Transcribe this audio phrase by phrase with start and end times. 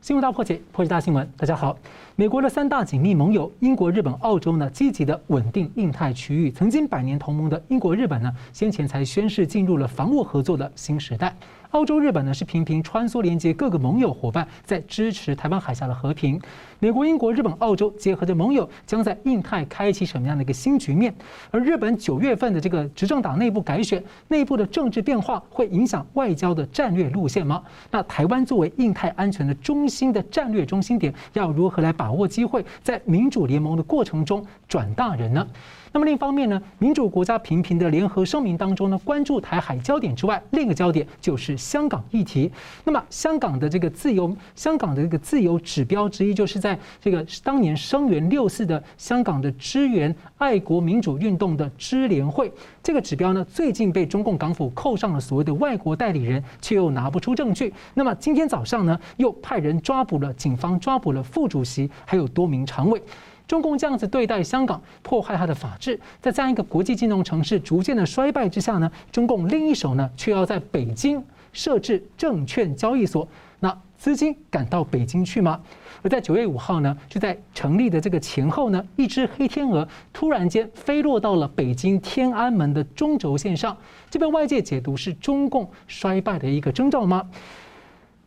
[0.00, 1.28] 新闻大破解，破解大新闻。
[1.36, 1.76] 大家好，
[2.14, 6.52] 美国的三大紧密盟友英国、日本、澳洲呢，积极的稳定印太区域。
[6.52, 11.34] 曾经百年同盟的英国、日本呢，先前才宣誓进入了防务合作的新时代。
[11.72, 16.40] 澳洲、日本呢是频频穿梭连接各个盟友伙伴，在支持台湾海峡的和平。
[16.78, 21.14] 美国、英国、日本、澳洲结合的盟友，将在印太开启什么样的一个新局面？
[21.50, 27.62] 而日本九月份的这个执政党内部改选，内部的政治变化会影响外交的战略路线吗？
[27.90, 35.46] 那台湾作为印太安全的中心的战略中心点，要如何来把握机会，在民主联盟的过程中转大人呢？
[35.92, 42.50] 那么另一方面呢，民主国家频频的联合声明当中呢，关注台海焦点之外，另一个焦点就是香港议题。
[42.84, 57.72] 那么香港的这个自由，香港的这个自由指标之一，就是在这个当年声援六四的香港的支援爱国民主运动的支联会，这个指标呢，最近被中共港府扣上了所谓的外国代理人，却又拿不出证据。
[57.94, 63.00] 那么今天早上呢，又派人抓捕了，警方抓捕了副主席，还有多名常委。
[63.48, 71.20] 中共这样子对待香港，破坏它的法治，在这样一个国际金融城市逐渐的衰败之下呢，中共另一手呢却要在北京
[71.54, 73.26] 设置证券交易所，
[73.58, 75.58] 那资金赶到北京去吗？
[76.02, 83.76] 而在九月五号呢，就在成立的这个前后呢，一只黑天鹅突然间飞落到了北京天安门的中轴线上，
[84.10, 87.26] 这被外界解读是中共衰败的一个征兆吗？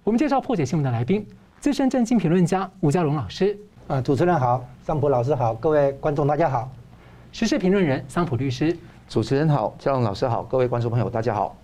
[0.03, 1.25] 我们介绍破解新闻的来宾，
[1.59, 3.57] 资深政经评论家吴家荣老师。
[3.87, 6.67] 啊，主持人好，桑普老师好，各位观众大家好。
[7.31, 8.75] 时事评论人桑普律师，
[9.07, 11.55] 主持人好，嘉龙老师好，各位观众朋友大家好。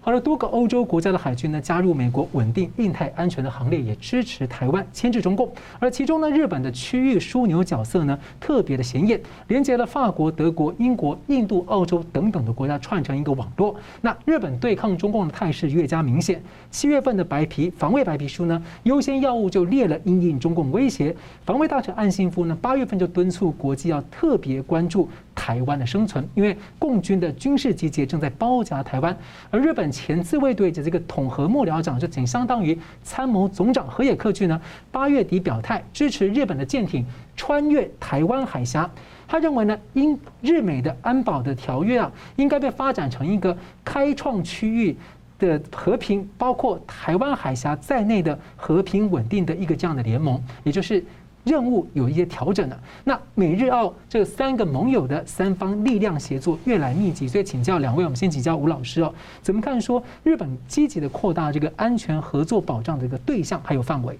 [0.00, 5.52] 好了，多个欧洲国家的海军呢加入美国稳定印太安全的行列，也支持台湾牵制中共。
[5.78, 13.76] 而其中呢，日本的区域枢纽角色呢特别的显眼，连接了法国、德国、英国、印度、澳洲等等的国家串成一个网络。
[14.00, 16.40] 那日本对抗中共的态势越加明显。
[16.70, 21.14] 七月份的白皮防卫白皮书呢，优先要务就列了因应中共威胁。
[21.44, 25.06] 防卫大臣岸信夫呢，八月份就敦促国际要特别关注。
[25.34, 29.16] 台湾的生存，因为共军的军事集结正在包夹台湾，
[29.52, 34.60] 而日本前自卫队的这个统合幕僚长，就仅相当于参谋总长河野克俊呢，
[34.90, 37.04] 八月底表态支持日本的舰艇
[37.36, 38.90] 穿越台湾海峡。
[39.26, 44.96] 他认为呢，因日美的安保的条约啊，应该被发展成一个开创区域
[45.38, 51.04] 的和平，包括台湾海峡在内的和平稳定的一个这样的联盟，也就是。
[51.48, 52.78] 任务有一些调整了。
[53.04, 64.18] 那美日澳这三个盟友的三方力量协作越来密集，所以请教两位，我们先请教吴老师哦，怎么看说日本积极的扩大这个安全合作保障的一个对象还有范围？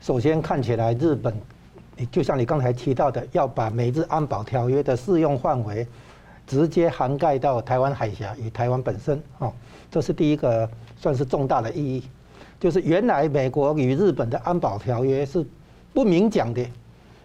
[0.00, 1.34] 首先看起来日本，
[2.10, 5.86] 就像你刚才提到的，要把美日安保条约的适用范围
[6.46, 9.52] 直接涵盖到台湾海峡与台湾本身哦，
[9.90, 12.02] 这是第一个算是重大的意义。
[12.60, 15.44] 就是原来美国与日本的安保条约是。
[15.92, 16.66] 不明讲的，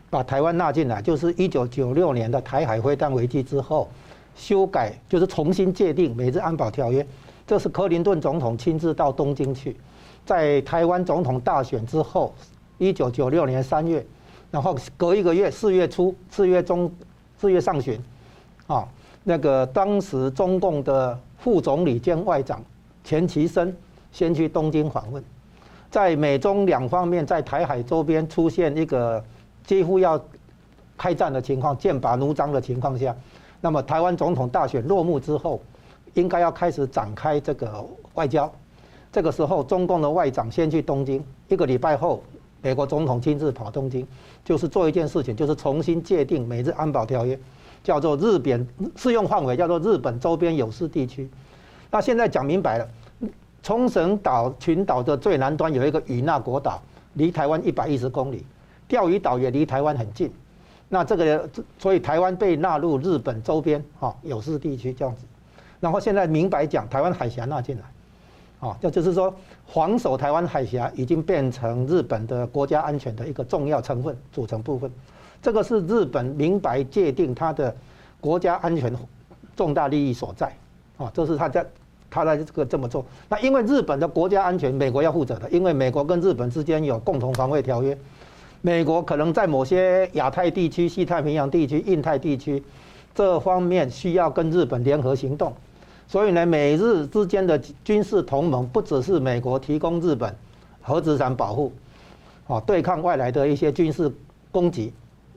[0.09, 3.87] 把台湾纳进来，就是一九九六年的台海会谈危机之后，
[4.35, 7.05] 修改就是重新界定美日安保条约。
[7.45, 9.75] 这是克林顿总统亲自到东京去，
[10.25, 12.33] 在台湾总统大选之后，
[12.77, 14.05] 一九九六年三月，
[14.51, 16.91] 然后隔一个月四月初、四月中、
[17.37, 17.97] 四月上旬，
[18.67, 18.85] 啊，
[19.23, 22.61] 那个当时中共的副总理兼外长
[23.01, 23.73] 钱其琛
[24.11, 25.23] 先去东京访问。
[25.89, 29.23] 在美中两方面在台海周边出现一个
[29.63, 30.21] 几乎要
[30.97, 33.15] 开战的情况，剑拔弩张的情况下，
[33.61, 35.61] 那么台湾总统大选落幕之后，
[36.13, 38.51] 应该要开始展开这个外交。
[39.11, 42.21] 这个时候，中共的外长先去东京，一个礼拜后，
[42.61, 44.05] 美国总统亲自跑东京，
[44.43, 47.39] 就是做一件事情，就是重新界定美日安保条约，
[47.83, 51.29] 叫做日本适用范围，叫做日本周边有事地区。
[51.89, 52.87] 那现在讲明白了。
[53.63, 56.81] 冲绳岛群岛的最南端有一个与那国岛，
[57.15, 58.45] 离台湾一百一十公里。
[58.87, 60.31] 钓鱼岛也离台湾很近。
[60.87, 65.23] 那这个，所以台湾被纳入日本周边哈有事地区这样子。
[65.81, 69.35] 然后现在明白讲，台湾海峡纳进来，啊，这就是说，
[69.67, 74.89] 防守台湾海峡已经变成日本的国家安全的一个重要成分组成部分。
[75.41, 77.75] 这个是日本明白界定它的
[78.21, 78.95] 国家安全
[79.55, 80.55] 重大利益所在，
[80.97, 81.65] 啊，这是他在。
[82.09, 87.97] 他来这个这么做，那因为日本的国家安全，美国要负责的，因为美国跟日本之间有共同防卫条约，
[88.61, 92.63] 美国可能在某些亚太地区、西太平洋地区、印太地区
[93.13, 95.53] 这方面需要跟日本联合行动，
[96.07, 100.33] 所以呢，美日之间的军事同盟不只是美国提供日本
[100.81, 101.73] 核资产保护，
[102.47, 104.09] 啊，对抗外来的一些军事
[104.49, 104.93] 攻击，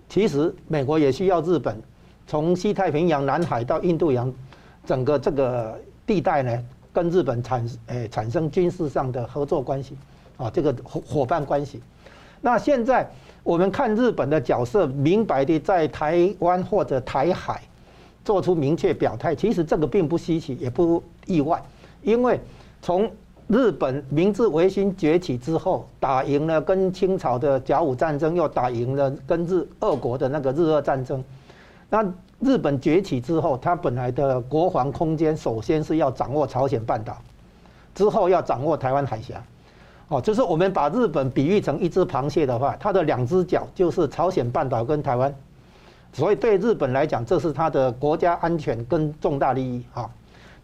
[0.09, 1.83] 其实美国也需要日本
[2.29, 4.33] 从西太平洋、南海到印度洋
[4.87, 5.77] 整个这个。
[6.11, 9.97] 地带呢，跟日本产诶产生军事上的合作关系，
[10.37, 11.81] 啊，这个伙伙伴关系。
[12.41, 13.09] 那现在
[13.45, 17.63] 我们看日本的角色，明白的在台湾或者台海
[18.25, 21.63] 做出明确表态，其实这个并不稀奇，也不意外，
[22.03, 22.41] 因为
[22.83, 23.09] 从
[23.47, 31.23] 日本明治维新崛起之后，打赢了跟清朝的甲午战争，又打赢了跟日俄国的那个日俄战争。
[31.89, 32.05] 那
[32.41, 37.17] 日本崛起之后，它本来的国防空间首先是要掌握朝鲜半岛，
[37.95, 39.43] 之后要掌握台湾海峡。
[40.09, 45.33] 哦，就是我们把日本比喻成一只螃蟹的话，它的两只脚就是朝鲜半岛跟台湾。
[46.13, 50.11] 所以对日本来讲，这是它的国家安全跟重大利益啊。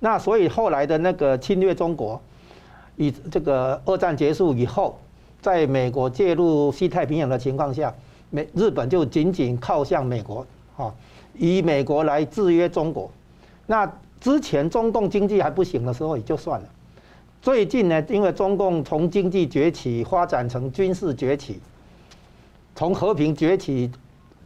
[0.01, 2.21] 那所以后来的那个侵略中国。
[2.99, 4.99] 以这个二战结束以后，
[5.43, 7.93] 在美国介入西太平洋的情况下，
[8.31, 10.47] 美日本就紧紧靠向美国，
[10.79, 10.91] 啊，
[11.39, 13.11] 以美国来制约中国。
[13.67, 13.91] 那
[14.21, 16.69] 之前中共经济还不行的时候也就算了，
[17.41, 21.61] 最近呢，因为中共从经济崛起发展成军事崛起，
[22.75, 23.91] 从和平崛起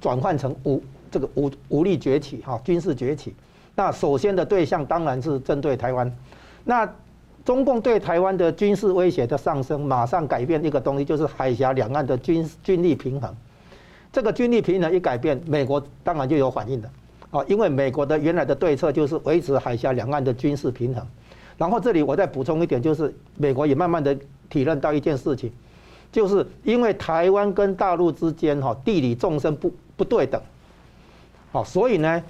[0.01, 3.35] 转换成武这个武武力崛起，哈，军事崛起。
[3.75, 6.13] 那首先的对象当然是针对台湾，
[6.65, 6.89] 那。
[7.43, 13.35] 中共对台湾的军事威胁的上升，马上改变一个东西，就是海峡两岸的军军力平衡。
[14.13, 16.91] 这个军力平衡一改变，美国当然就有反应的，
[17.31, 21.07] 啊，因为美国的原来的对策就是维持海峡两岸的军事平衡。
[21.57, 24.17] 然后这里我再补充一点，就是美国也慢慢的
[24.49, 25.53] 体认到一件事情，
[26.11, 30.41] 就是因为台湾跟大陆之间哈地理纵深不不对等，
[31.53, 32.23] 好，所以呢。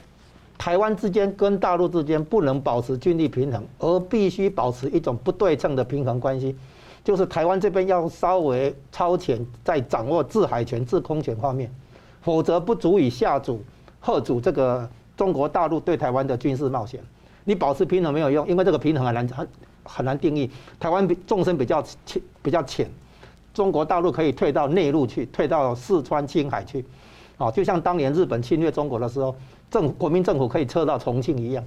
[0.58, 6.54] 台湾之间跟大陆之间不能保持军力平衡，而必须保持一种不对称的平衡关系，
[7.10, 11.68] 就是台湾这边要稍微超前，在掌握制海权、制空权方面，
[12.22, 13.60] 否则不足以下阻、
[14.00, 17.00] 吓阻这个中国大陆对台湾的军事冒险。
[17.42, 19.48] 你保持平衡没有用，因为这个平衡很难很
[19.82, 20.48] 很难定义。
[20.78, 22.88] 台湾比纵深比较浅，比较浅，
[23.52, 26.84] 中国大陆可以退到内陆去，退到四川、青海去，
[27.38, 29.34] 啊，就像当年日本侵略中国的时候。
[29.68, 31.64] 政国民政府可以撤到重庆一样，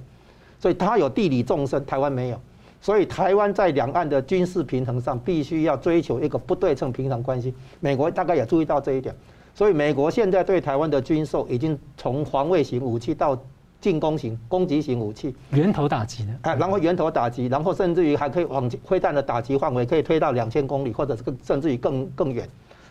[0.58, 2.40] 所以它有地理纵深，台湾没有，
[2.84, 7.54] 所以台湾在两岸的军事平衡上必须要追求一个不对称平衡关系。
[7.80, 9.16] 美国大概也注意到这一点，
[9.54, 13.42] 所以美国现在对台湾的军售已经从防卫型武器到
[13.80, 22.46] 进攻型、攻击型武器，源头打击呢，哎，然后源头打击，然后甚至于还可以往飞弹的打击范围可以推到两千公里，或者是更甚至于更更远，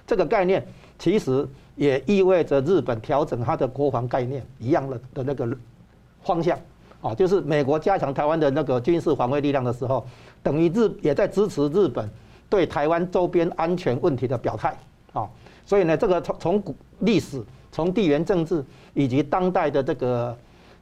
[0.08, 0.66] 这个概念
[0.98, 1.48] 其实。
[1.76, 5.58] 也意味着日本调整它的国防概念一样的的那个
[6.22, 6.56] 方向，
[7.04, 10.04] 啊，就是美国加强台湾的那个军事防卫力量的时候，
[10.42, 12.10] 等于日也在支持日本
[12.50, 14.74] 对台湾周边安全问题的表态，
[15.12, 15.30] 啊，
[15.66, 18.64] 所以呢，这个从从古历史、从地缘政治
[18.94, 20.36] 以及当代的这个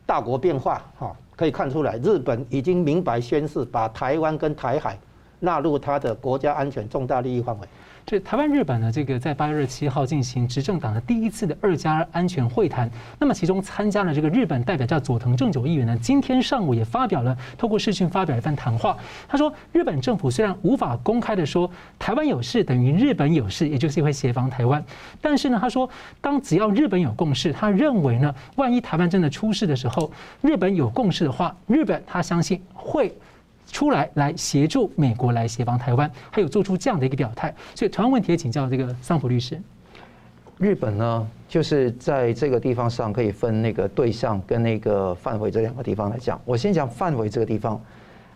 [0.05, 4.95] 大国变化，哈，可以看出来，日本已经明白宣示，把台湾跟台海
[5.39, 7.67] 纳入它的国家安全重大利益范围。
[8.05, 12.89] 这台湾日本呢，这个在八月二十七号进行执政党的第一次的二加安全会谈。
[13.19, 18.97] 那么其中参加了这个日本代表叫佐藤正久议员呢，今天上午也发表了透过视讯发表一番谈话。
[19.27, 24.83] 他说，日本政府虽然无法公开的说台湾有事等于日本有事，也就是会协防台湾，
[25.21, 25.89] 但是呢，他说
[26.19, 30.11] 当只要日本有共识，他认为呢，万一台湾真的出事的时候，
[30.41, 33.13] 日本有共识的话，日本他相信会。
[33.71, 39.59] 出来来协助美国来协防台湾，还有做出这样的一个表态，所以同样问题也请教这个桑普律师。
[40.57, 46.39] 日本呢，就是在这个地方上可以分那个对象跟那个范围这两个地方来讲。
[46.45, 47.81] 我先讲范围这个地方。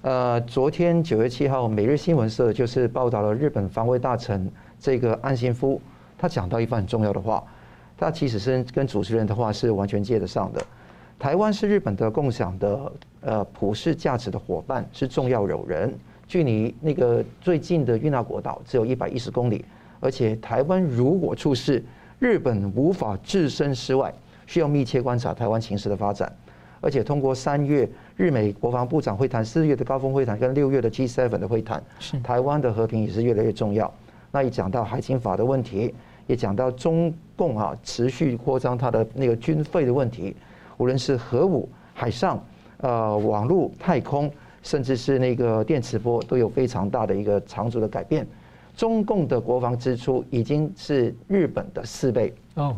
[0.02, 5.82] 呃，昨天九月七号，每日新闻社就是报道了日本防卫大臣这个岸信夫，
[6.18, 7.44] 他讲到一番很重要的话，
[7.98, 10.64] 他其实是跟主持人的话是完全接得上的。
[11.18, 12.92] 台湾是日本的共享的
[13.22, 15.94] 呃普世价值的伙伴，是重要友人。
[16.28, 19.64] 距离那个最近的与那国岛只有一百一十公里，
[20.00, 21.84] 而且台湾如果出事，
[22.20, 24.14] 日本无法置身事外，
[24.48, 26.32] 需要密切观察台湾情势的发展。
[26.82, 31.82] 而且通过三月日美国防部长会谈、四月的高峰会谈跟六月的 G7 的会谈，
[32.24, 33.92] 台湾的和平也是越来越重要。
[34.32, 35.94] 那一讲到海警法的问题，
[36.28, 40.36] 也讲到中共啊持续扩张它的那个军费的问题。
[40.78, 42.44] 无论是核武、海上、
[42.82, 48.26] 呃网络、太空，甚至是那个电磁波，都有非常大的一个长足的改变。
[48.76, 52.76] 中共的国防支出已经是日本的四倍哦，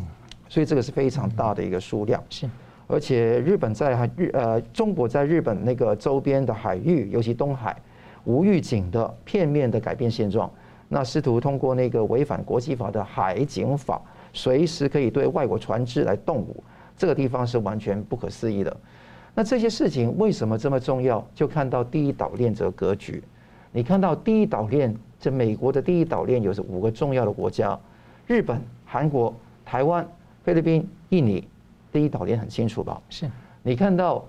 [0.48, 2.22] 所以这个是非常大的一个数量。
[2.30, 2.48] 是，
[2.86, 7.76] 而且日本在日呃中国在日本那个周边的海域，尤其东海
[8.22, 10.48] 无预警的片面的改变现状，
[10.88, 14.00] 那试图通过那个违反国际法的海警法，
[14.32, 16.62] 随时可以对外国船只来动武。
[16.98, 18.76] 这个地方是完全不可思议的。
[19.34, 21.24] 那这些事情为什么这么重要？
[21.32, 23.22] 就看到第一岛链这个格局。
[23.70, 27.78] 你看到第一岛链这美国的第一岛链有着五个重要的国家：
[28.26, 29.32] 日本、韩国、
[29.64, 30.06] 台湾、
[30.42, 31.46] 菲律宾、印尼。
[31.92, 33.00] 第一岛链很清楚吧？
[33.08, 33.30] 是。
[33.62, 34.24] 你看到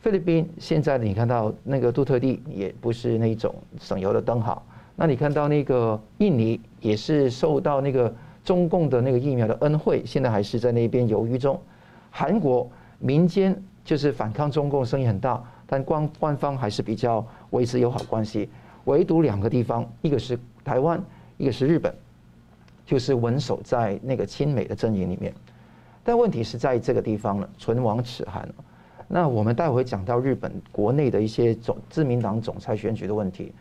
[0.00, 4.60] 菲律宾现在，你看到那个杜特地也不是那种省油的灯哈。
[4.94, 11.58] 那你看到那个印尼也是受到那个中共的那个疫苗的恩惠，现在还是在那边犹豫中。
[12.10, 18.48] 韩国民间就是反抗中共声音很大，但官官方还是比较维持友好关系。
[18.84, 21.02] 唯独两个地方，一个是台湾，
[21.36, 21.94] 一个是日本，
[22.86, 25.32] 就是稳守在那个亲美的阵营里面。
[26.02, 28.48] 但问题是在这个地方呢，唇亡齿寒。
[29.06, 33.52] 那我们待会讲到日本国内的一些总自民党总裁选举的问题。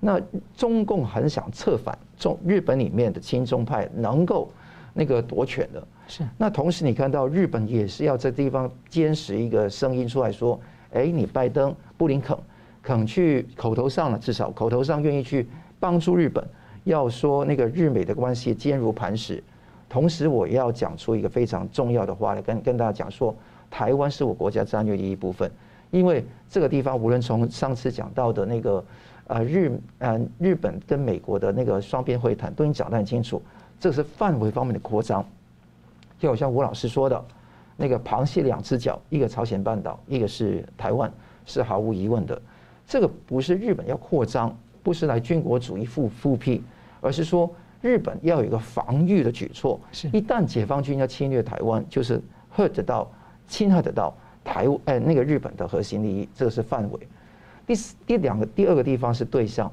[0.00, 0.20] 那
[0.56, 4.50] 中共很想策反中日本里面的亲中派，能够
[4.94, 5.86] 那个夺权的。
[6.06, 6.24] 是。
[6.36, 10.60] 那同时你看到日本也是要这地方坚持一个声音出来说，
[10.92, 12.36] 哎，你拜登、布林肯。
[12.84, 16.44] 肯去口头上了，至少口头上愿意去帮助日本，
[16.82, 19.40] 要说那个日美的关系坚如磐石。
[19.88, 23.32] 同时，我要讲出一个非常重要的话来跟跟大家讲说，
[23.70, 25.48] 台湾是我国家战略的一部分。
[25.92, 28.84] 因为这个地方，无论从上次讲到的那个
[29.28, 33.40] 呃日呃日本跟美国的那个双边会谈，都已经讲得很清楚，
[33.78, 35.24] 这是范围方面的扩张。
[36.22, 37.24] 就好像吴老师说的，
[37.76, 41.12] 那个螃蟹两只脚，一个朝鲜半岛，一个是台湾，
[41.44, 42.40] 是毫无疑问的。
[42.86, 46.62] 这个不是日本要扩张，不是来军国主义复复辟，
[47.00, 49.80] 而是说日本要有一个防御的举措。
[49.90, 52.22] 是，一旦解放军要侵略台湾，就是
[52.56, 53.10] hurt 到
[53.48, 57.00] 侵害得到台湾哎那个日本的核心利益，这个是范围。
[57.66, 59.72] 第四、第两个、第二个地方是对象，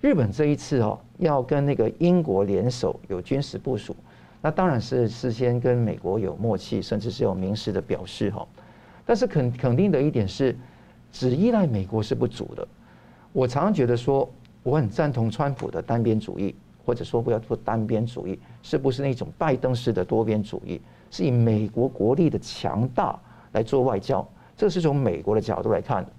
[0.00, 3.94] 日本这一次哦要跟那个英国联手有军事部署，
[4.40, 8.46] 那当然是事先跟美国有默契，甚至是有明示的表示哈。
[9.04, 10.56] 但是肯肯定的一点是。
[11.12, 12.64] 只依赖美国是不足的。
[13.32, 14.32] 我常常觉得说，
[14.62, 16.54] 我很赞同川普的单边主义，
[16.86, 20.80] 或者说不要做单边主义，是不是那种拜登式的多边主义？
[21.10, 23.18] 是以美国国力的强大
[23.50, 24.24] 来做外交，
[24.56, 26.12] 这是从美国的角度来看的。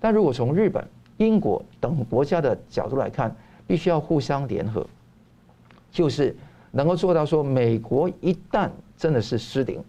[0.00, 0.82] 但如果从日本、
[1.18, 3.36] 英国等国家的角度来看，
[3.66, 4.86] 必须要互相联合，
[5.92, 6.34] 就是
[6.70, 9.82] 能够做到说，美国一旦真的是失灵，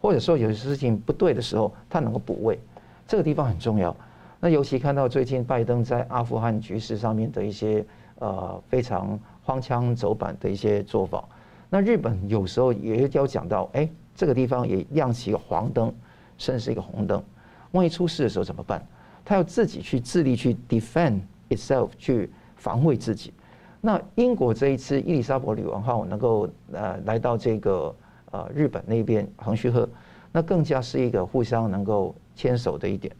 [0.00, 2.58] 或者说有些事情不对的时候，他能够补位。
[3.06, 3.96] 这个地方很重要，
[4.40, 7.84] 那尤其看到最近拜登在阿富汗局势上面的一些
[8.18, 11.24] 呃非常荒腔走板的一些做法，
[11.70, 15.94] 那日本有时候也要讲到，哎，这个地方也亮起一个黄灯，
[16.36, 17.22] 甚至是一个红灯，
[17.70, 18.84] 万一出事的时候怎么办？
[19.24, 23.32] 他要自己去自力去 defend itself，去防卫自己。
[23.80, 27.94] 那英国这一次伊丽莎白女王号能够呃来到这个
[28.30, 29.88] 呃日本那边横须贺，
[30.32, 32.14] 那更加是一个互相能够。
[32.38, 33.10] 牵手的一点，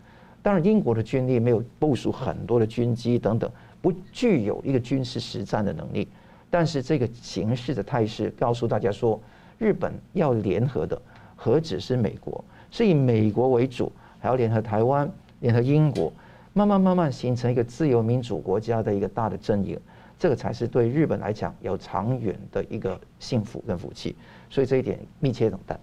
[0.42, 6.06] 当然英国的军力没有部署很多的军机等等，不具有一个军事实战的能力。
[6.50, 9.18] 但是这个形势的态势告诉大家说，
[9.56, 11.00] 日本要联合的
[11.34, 15.10] 何止是美国，是以美国为主，还要联合台湾、
[15.40, 16.12] 联合英国，
[16.52, 19.80] 慢慢慢慢形成一个自由民主国家的一个大的阵营。
[20.18, 24.16] 这个才是对日本来讲有长远的一个幸福跟福气。
[24.48, 25.78] 所以这一点密切等待。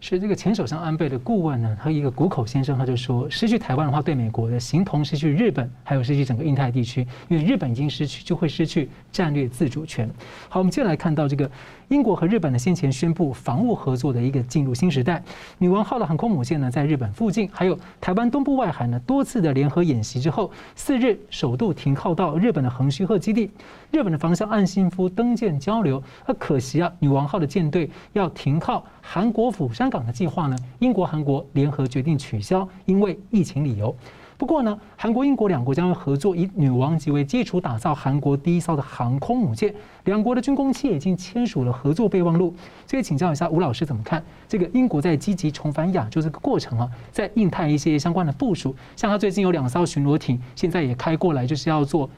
[0.00, 10.10] 是这个前首相安倍的顾问呢，和一个谷口先生，他就说，失去台湾的话，对美国的形同失去日本，还有失去整个印太地区，因为日本已经失去，就会失去战略自主权。
[10.48, 11.50] 好，我们接下来看到这个。
[11.88, 15.20] 英国和日本呢，先前宣布防务合作的一个进入新时代。
[15.58, 23.50] 女王号的航空母舰呢，在日本附近，还有台湾东部外海呢，多次的联合演习之后，四日首度停靠到日本的横须贺基地。
[23.90, 26.00] 日本的防相岸信夫登舰交流。
[26.28, 33.94] 那可惜啊，女王号的舰队要停靠韩国釜山港的计划呢，英国、韩国联合决定取消，因为疫情理由。
[34.36, 39.74] 不过呢，韩国、英国两国将会合作，以女王级为基础，打造韩国第一艘的航空母舰。
[40.04, 42.54] 两国的军工企业已经签署了合作备忘录。
[42.86, 46.88] 所以请教一下吴老师怎么看这个英国在积极重返亚洲这个过程啊？
[47.12, 52.08] 在印太一些相关的部署，像他最近有两艘巡逻艇，现在也开过来，就是要做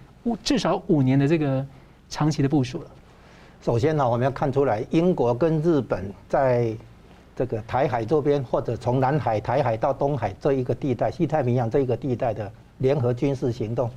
[0.44, 1.66] 至少五年的这个
[2.08, 2.86] 长期的部署了。
[3.62, 6.76] 首先呢，我们要看出来，英国跟日本在。
[7.34, 13.90] 这个台海周边，或者从南海、台海到东海这一个地带，西太平洋这一个地带的联合军事行动，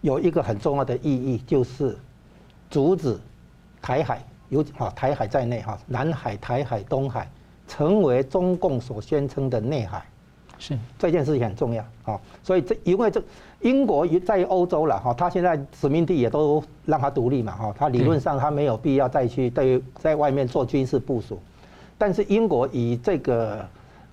[0.00, 1.98] 有一个很重要的意义，就是
[2.70, 3.18] 阻止
[3.82, 7.28] 台海，有啊台海在内哈，南海、台海、东海
[7.66, 10.04] 成为中共所宣称的内海，
[10.62, 12.20] 是这件事情很重要啊。
[12.42, 13.22] 所以这因为这
[13.60, 21.38] 英国在欧洲了哈，他现在殖民地也都让他独立嘛哈，他理论上他没有必要再去对在外面做军事部署。
[21.98, 23.64] 但是英国以这个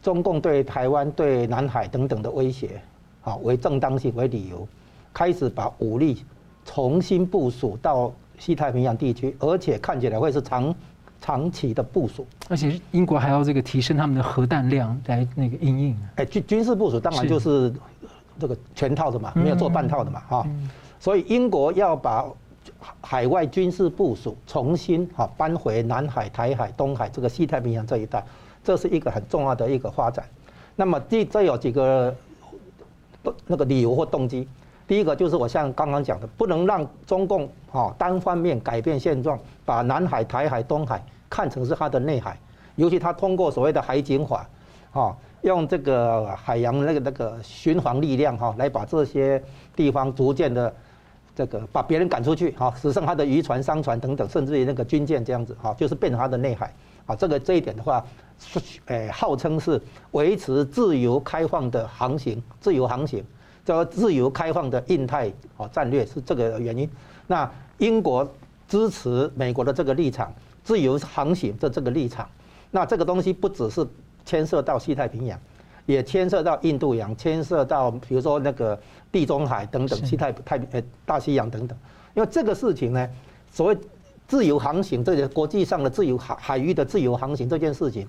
[0.01, 2.81] 中共对台湾、对南海等等的威胁，
[3.23, 4.67] 啊为正当性为理由，
[5.13, 6.23] 开始把武力
[6.65, 10.73] 重新部署到西太平洋地区，而且看起来会是长
[11.21, 12.25] 长期的部署。
[12.47, 15.97] 而且英国还要这个提升他们的核弹量来那个应应。
[16.15, 17.73] 哎，军军事部署当然就是
[18.39, 20.47] 这个全套的嘛，没有做半套的嘛，哈。
[20.99, 22.25] 所以英国要把
[23.01, 28.23] 海外军事部署重新哈搬回南海、台海、东海这个西太平洋这一带，
[28.63, 30.25] 这是一个很重要的一个发展。
[30.75, 32.15] 那么这这有几个
[33.47, 34.47] 那个理由或动机。
[34.89, 42.35] 第一个就是我像刚刚讲的，不能让中共啊单方面改变现状，把南海、台海、东海看成是它的内海，
[42.75, 44.49] 尤其他通过所谓的海警法，
[44.91, 49.39] 啊，用这个海洋那个那个巡防力量哈，来把这些
[49.75, 50.73] 地方逐渐的
[51.35, 56.73] 这个把别人赶出去，哈，只剩他的渔船、商船等等，甚至于那个军舰这样子，哈，就是变成他的内海，
[57.05, 58.03] 啊，这个这一点的话，
[58.39, 59.79] 是诶号称是
[60.13, 63.23] 维持自由开放的航行，自由航行。
[63.65, 66.89] 叫自由开放的印太哦战略是这个原因。
[67.27, 68.27] 那英国
[68.67, 72.27] 支持美国的这个立场，自由航行的这个立场。
[72.71, 73.87] 那这个东西不只是
[74.25, 75.39] 牵涉到西太平洋，
[75.85, 78.79] 也牵涉到印度洋，牵涉到比如说那个
[79.11, 81.77] 地中海等等，西太太呃大西洋等等。
[82.13, 83.09] 因为这个事情呢，
[83.51, 83.77] 所谓
[84.27, 88.07] 自由航行，这个国际上的自由海海域的自由航行这件事情，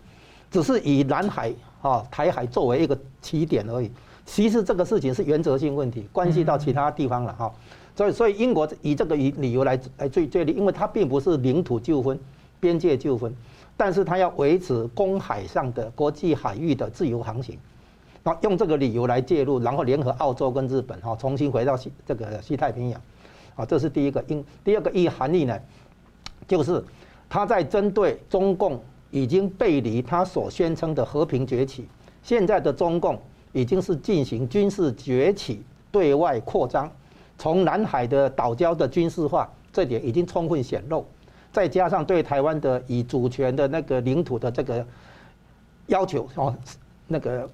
[0.50, 3.90] 只是以南海啊台海作为一个起点而已。
[4.27, 7.53] 其实这个事情是原则性问题，关系到其他地方了哈，
[7.97, 12.19] 所以所以英国以这个以理由来来最最利，因为它并不是领土纠纷、
[12.61, 13.35] 边界纠纷，
[13.77, 17.59] 但是它要维持公海上的国际海域的自由航行，
[18.23, 23.00] 那用这个理由来介入，然后联合澳洲跟日本哈，重新回到西这个西太平洋，
[23.57, 25.59] 啊，这是第一个因，第二个意含义呢，
[26.47, 26.85] 就是
[27.29, 31.89] 他在针对中共已经背离他所宣称的和平崛起，
[32.23, 33.21] 现在的中共。
[33.52, 36.90] 已经是进行军事崛起、对外扩张，
[37.37, 41.04] 从南海的岛礁的军事化，这点已经充分显露。
[41.52, 44.87] 再加上对台湾的以主权的那个领土的这个
[45.87, 46.54] 要求哦，
[47.08, 47.49] 那个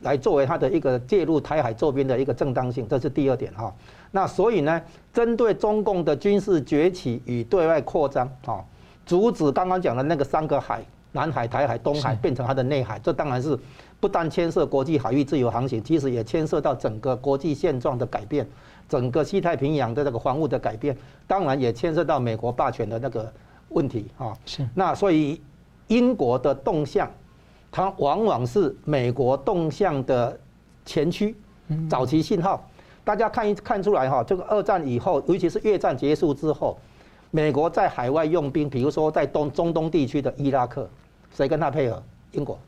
[0.00, 3.72] 来作为它的一个介入台海周边的一个正当性，这是第二点哈。
[4.10, 8.64] 那所以呢，针对中共的军事崛起与对外扩张啊，
[9.06, 10.82] 阻止刚刚讲的那个三个海。
[11.12, 13.58] 南海、台海、东海变成它的内海，这当然是
[14.00, 18.48] 不但牵涉国际海域自由航行，其实也牵涉到整个国际现状的改变，
[18.88, 23.30] 整个西太平洋的这个防务的改变，当然也牵涉到美国霸权的那个
[23.68, 24.32] 问题啊。
[24.46, 24.66] 是。
[24.74, 25.40] 那所以
[25.88, 27.10] 英国的动向，
[27.70, 30.38] 它往往是美国动向的
[30.84, 31.36] 前驱、
[31.88, 32.66] 早期信号。
[33.04, 36.78] 大家看一看出来哈，这个二战以后，尤其是越战结束之后。
[37.32, 40.88] 美国在海外用兵，比如说在东中东地区的伊拉克，
[41.32, 42.02] 谁跟他配合？
[42.32, 42.58] 英国。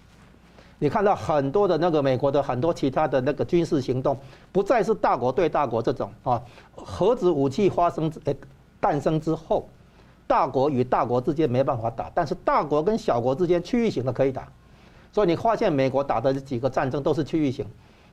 [0.82, 4.18] 你看到很多的那个美国的很多其他的那个军事行动，
[4.50, 6.42] 不再是大国对大国这种啊，
[6.74, 8.36] 核子武器发生诶
[8.80, 9.68] 诞生之后，
[10.26, 14.48] 大国与大国之间没办法打，但是大国跟小国之间区域型的可以打。
[15.12, 17.64] 所以你发现美国打的几个战争都是区域型，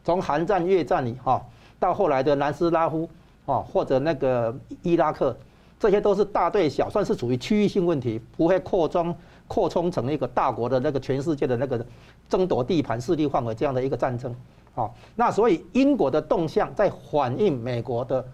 [0.03, 1.43] 从韩战、越战里哈，
[1.79, 3.09] 到后来的南斯拉夫
[3.47, 5.35] 啊，或者那个伊拉克。
[5.79, 9.15] 这些都是大对小，算是属于区域性问题，不会扩张、
[9.49, 11.85] 扩充成一个大国的那个全世界的那个
[12.29, 14.33] 争夺地盘、势力范围这样的一个战争。
[14.73, 18.25] 好，那所以英国的动向在反映美国的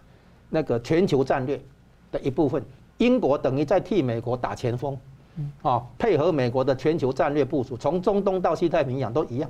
[0.50, 1.60] 那个全球战略
[2.12, 2.64] 的一部分。
[3.00, 4.96] 英国等于在替美国打前锋，
[5.64, 9.50] 啊，配合美国的全球战略部署，从中东到西太平洋都一样。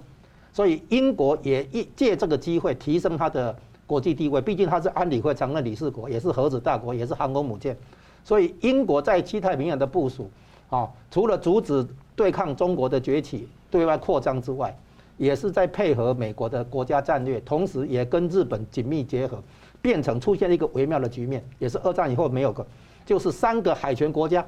[0.54, 3.54] 所以英国也一借这个机会提升它的。
[3.88, 7.78] 国际地位，毕竟它是安理会常任理事国，也是核子大国，也是航空母舰，
[8.24, 10.28] 所以英国在西太平洋的部署，
[10.70, 14.76] 啊，除了阻止对抗中国的崛起、对外扩张之外，
[15.18, 19.42] 也是在配合美国的国家战略，同时也跟日本紧密结合，
[19.82, 22.66] 变成出现一个微妙的局面，也是二战以后没有个，
[23.06, 24.46] 就是三个海权国家，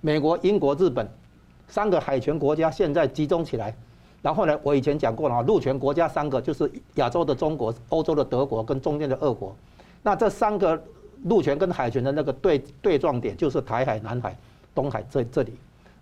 [0.00, 1.08] 美国、英国、日本，
[1.68, 3.74] 三个海权国家现在集中起来。
[4.20, 9.54] 然后呢，我以前讲过了啊，陆权国家三个就是亚洲的中国、欧洲的德国跟中间的俄国。
[10.02, 10.82] 那这三个
[11.24, 14.36] 陆权跟海权的那个对对撞点就是台海、南海、
[14.78, 15.52] 东海这这里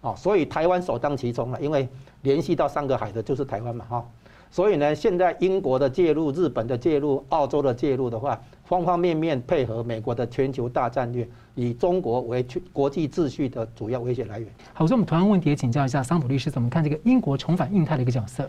[0.02, 1.88] 哦，所以台湾首当其冲了，因为
[2.20, 4.04] 联系到三个海的就是台湾嘛哈。
[4.50, 14.46] 所以呢，现在英国的介入、日本的介入、澳洲的介入的话，方方面面配合美国的全球大战略，以中国为国际秩序的主要威胁来源。
[14.74, 18.48] 好，所以我们同样问题也请教一下桑普律师，怎么看这个英国重返印太的一个角色？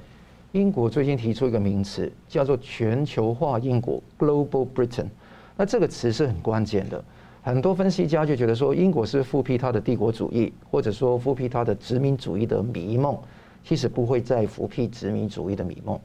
[0.51, 5.07] 英国最近提出一个名词，叫做全球化英国 （Global Britain）。
[5.55, 7.03] 那这个词是很关键的，
[7.47, 13.17] 很多分析家就觉得说，英国是复辟他的帝国主义，或者说复辟他的殖民主义的迷梦。
[13.63, 15.97] 其实不会再复辟殖民主义的迷梦。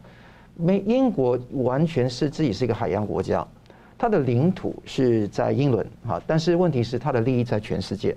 [0.55, 3.45] 美英国完全是自己是一个海洋国家，
[3.99, 8.17] 它的领土是在英伦哈，但是问题是它的利益在全世界。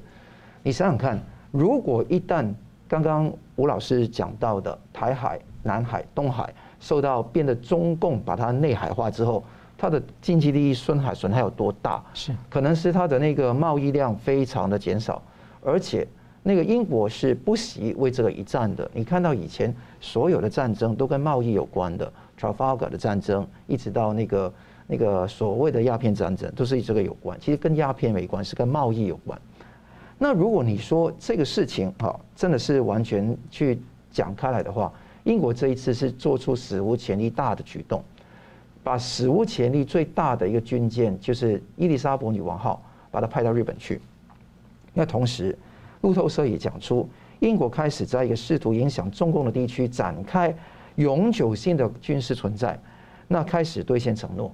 [0.62, 1.20] 你想想看，
[1.52, 2.46] 如果一旦
[2.88, 9.44] 刚刚吴老师讲到的台海、南海、东海受到变得中共把它内海化之后，
[9.78, 12.04] 它的经济利益损害损害有多大？
[12.14, 15.22] 是可能是它的那个贸易量非常的减少，
[15.64, 16.08] 而且
[16.44, 18.90] 那个英国是不惜为这个一战的。
[18.94, 24.54] 你看到以前所有的战争都跟贸易有关的，Trafalgar 的战争，一直到那个
[24.88, 27.38] 那个所谓的鸦片战争，都是与这个有关。
[27.40, 29.40] 其实跟鸦片没关，是跟贸易有关。
[30.18, 38.02] 那如果你说这个事情哈，真的是完全去讲开来的话，英国这一次是做出史无前例大的举动。
[38.86, 44.00] 把史无前例最大的一个军舰，就是伊丽莎白女王号，把它派到日本去。
[44.94, 45.58] 那同时，
[46.02, 50.56] 路透社也讲出，英国开始在一个试图影响中共的地区展开
[50.98, 52.80] 永久性的军事存在。
[53.28, 54.54] 那开始兑现承诺，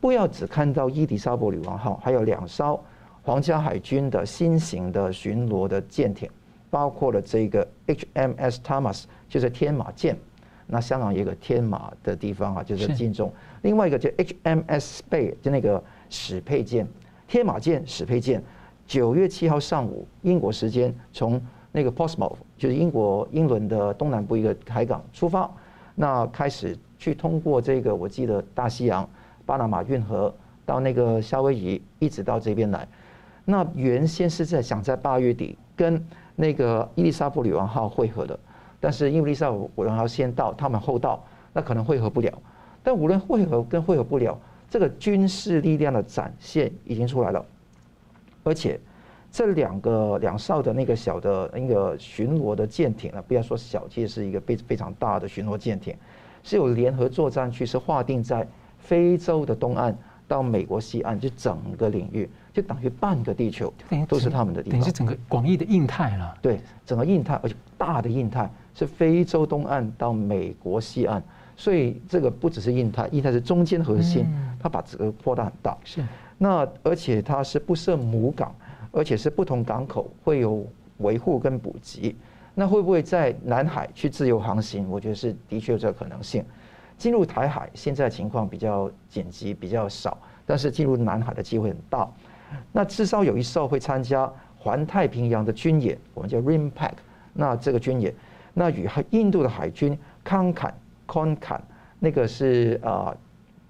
[0.00, 2.82] 不要只看到伊丽莎白女王号，还有两艘
[3.22, 6.28] 皇家海军的新型的巡逻的舰艇，
[6.68, 10.16] 包括了这个 HMS Thomas，就是天马舰。
[10.70, 13.32] 那香港也有个天马的地方啊，就是金钟。
[13.62, 16.86] 另外一个就 HMS Spey，就那个史佩舰，
[17.26, 18.42] 天马舰、史佩舰，
[18.86, 21.40] 九月七号上午英国时间从
[21.72, 25.50] 那个 Portsmouth，就是英国英伦的东南部一个海港出发，
[25.94, 29.08] 那开始去通过这个我记得大西洋、
[29.46, 30.32] 巴拿马运河
[30.66, 32.86] 到那个夏威夷，一直到这边来。
[33.46, 36.04] 那原先是在想在八月底跟
[36.36, 38.38] 那个伊丽莎白女王号会合的。
[38.80, 42.32] 但是因为伊丽莎白女王号先到，他们后到，那可能会合不了。
[42.82, 44.38] 但无论会合跟会合不了，
[44.70, 47.44] 这个军事力量的展现已经出来了。
[48.44, 48.80] 而且
[49.30, 55.94] 这两个两艘的那个小的那个巡逻的舰艇呢，不要说小，其实是一个非非常大的巡逻舰艇，
[56.42, 58.46] 是有联合作战区，是划定在
[58.78, 59.94] 非洲的东岸
[60.26, 62.28] 到美国西岸，就整个领域。
[62.54, 63.72] 就等于半个地球
[64.08, 66.36] 都是他们的地方，等于是整个广义的印太了。
[66.42, 71.20] 对，整个印太，而且大的印太是非洲东岸到美国西岸，
[71.56, 74.24] 所以这个不只是印太，印太是中间核心，
[74.60, 75.76] 它把这个扩大很大。
[75.82, 76.00] 是，
[76.36, 78.54] 那而且它是不设母港，
[78.92, 80.64] 而且是不同港口会有
[80.98, 82.14] 维护跟补给。
[82.54, 84.88] 那会不会在南海去自由航行？
[84.88, 86.44] 我觉得是的确有这个可能性。
[86.96, 92.08] 进入台海现在情况比较紧急，比较少，但是进入南海的机会很大。
[92.70, 96.92] 那至少有一艘会参加环太平洋的军演，我们叫 RIMPAC。
[97.34, 98.12] 那这个军演，
[98.58, 100.74] 那与印度的海军康坎、
[101.06, 101.62] 康坎
[102.00, 103.16] 那个是啊，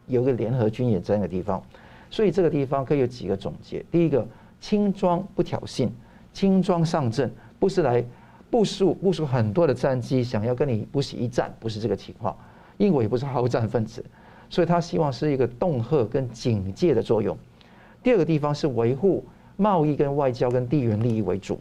[0.06, 1.62] 有个联合军演在那个地方。
[2.08, 4.26] 所以这个地方可以有几个总结：第一个，
[4.62, 5.90] 轻装不挑衅，
[6.32, 8.02] 轻装上阵，不是来
[8.48, 12.34] 部署部署很多的战机，想要跟你不惜一战，不是这个情况。
[12.78, 14.02] 英国也不是好战分子，
[14.48, 17.36] 所以他希望是一个恫吓跟警戒的作用。
[18.02, 19.22] 第二个地方是维护
[19.56, 21.60] 贸易跟外交跟地缘利益为主，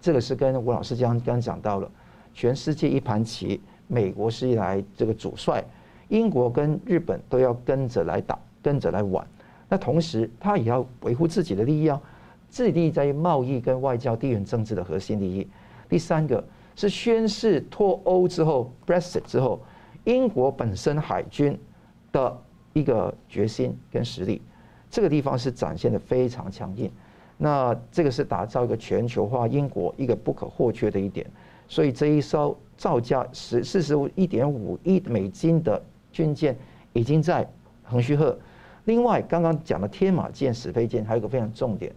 [0.00, 1.90] 这个是跟吴老师刚刚讲到了，
[2.32, 5.64] 全世界一盘棋，美国是一来这个主帅，
[6.08, 9.26] 英国跟日本都要跟着来打，跟着来玩。
[9.68, 12.00] 那同时他也要维护自己的利益啊，
[12.48, 15.46] 自己利益在于贸易跟外交、地缘政治的核心利益。
[15.88, 16.42] 第三个
[16.74, 19.60] 是宣誓脱欧之后，Brexit 之后，
[20.04, 21.58] 英国本身海军
[22.10, 22.36] 的
[22.72, 24.40] 一个决心跟实力。
[24.90, 26.90] 这个地方是展现的非常强硬，
[27.38, 31.24] 那这个是打造一个全球化英国一个不可或缺的一点，
[31.70, 35.80] 所以这一艘造价十四十五一点五亿美金的
[36.10, 36.58] 军舰
[36.92, 37.48] 已经在
[37.84, 38.36] 横须贺。
[38.86, 41.92] 另外，刚刚讲的天马舰、史佩舰还有一个非常重点，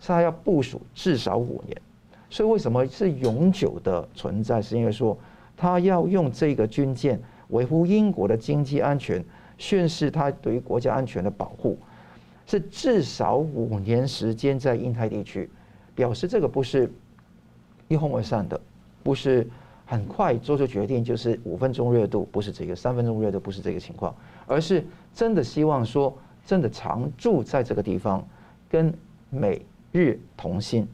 [0.00, 1.80] 是它要部署至少五年。
[2.28, 4.60] 所以为什么是永久的存在？
[4.60, 5.16] 是因为说
[5.56, 9.24] 它要用这个军舰维护英国的经济安全，
[9.56, 11.78] 宣示它对于国家安全的保护。
[12.44, 15.48] 是至少五年时间在印太地区，
[15.94, 16.92] 表示这个不是
[17.86, 18.60] 一哄而散的，
[19.06, 19.48] 不是
[19.84, 24.12] 很快做出决定，就是五分钟热度，不是这个三分钟热度，不是这个情况，
[24.48, 26.12] 而是真的希望说，
[26.44, 28.26] 真的常住在这个地方，
[28.68, 28.92] 跟
[29.30, 30.88] 美日同心。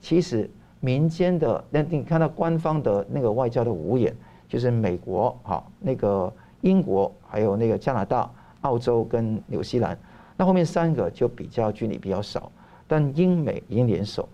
[0.00, 0.48] 其实
[0.78, 4.14] 民间的，那你看到官方的那个外交的五眼，
[4.48, 9.98] 就是美国、哈那个英国，还有那个加拿大、澳洲跟纽西兰。
[10.36, 12.52] 那后面三个就比较距离比较少，
[12.86, 14.28] 但英美已经联手，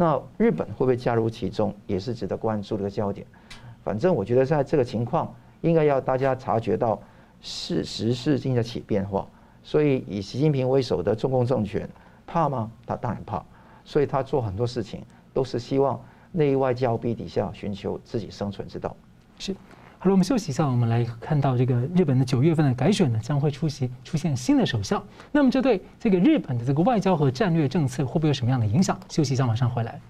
[0.00, 3.26] 那日本会不会加入其中，也是值得关注的一个焦点。
[3.82, 7.02] 反正我觉得在这个情况，应该要大家察觉到
[7.40, 9.26] 是时势正在起变化，
[9.60, 11.90] 所以以习近平为首的中共政权
[12.28, 12.70] 怕吗？
[12.86, 13.44] 他当然怕，
[13.84, 15.02] 所以他做很多事情
[15.34, 18.94] 都是希望内外交臂底下寻求自己生存之道。
[19.36, 19.52] 是。
[20.00, 25.02] 好了，我们休息一下，我们来看到这个日本的九月份的改选呢，将会出席出现新的首相。
[25.32, 28.96] 那么这对这个日本的这个外交和战略政策会不会有什么样的影响？
[29.08, 30.00] 休息一下，马上回来。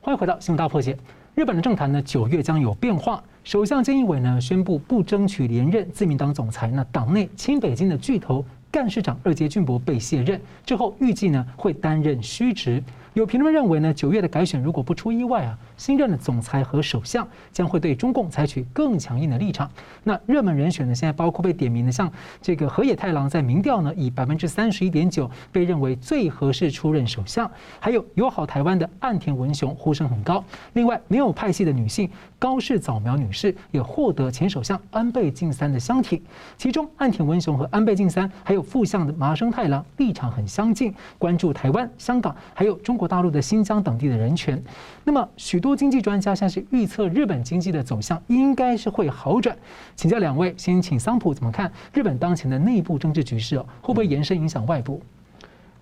[0.00, 0.96] 欢迎回到新闻大破解。
[1.34, 3.20] 日本的政坛呢，九月将有变化。
[3.42, 6.70] 首相菅义伟呢宣布不争取连任自民党总裁。
[6.70, 12.80] 那党内亲北京的巨头干事长二阶俊博被卸任之后，预计呢会担任虚职。
[13.14, 19.70] 有评论认为呢，九月的改选如果不出意外啊，新任的总裁和首相将会对中共采取更强硬的立场。
[20.02, 27.50] 那热门人选呢，现在包括被点名的，像这个河野太郎，在民调呢以百分之三十一点九被认为最合适出任首相。
[27.78, 30.44] 还有友好台湾的岸田文雄呼声很高。
[30.72, 36.20] 另外，没有派系的女性高市早苗女士也获得前首相安倍晋三的相挺。
[36.58, 43.04] 其中，岸田文雄和安倍晋三还有副相的麻生太郎立场很相近，关注台湾、香港还有中国。
[43.04, 44.60] 大陆的新疆等地的人权，
[45.04, 49.56] 那么许多经济专家像是预测日本经济的走向应该是会好转。
[49.96, 55.00] 请教两位，先请桑普怎么看日本当前的内部政治局势哦，会不会延伸影响外部？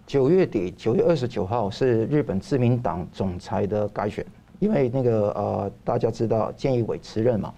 [0.07, 4.25] 九月底，九月二十九号是日本自民党总裁的改选，
[4.61, 7.53] 因为那个呃大家知道菅义伟辞任嘛，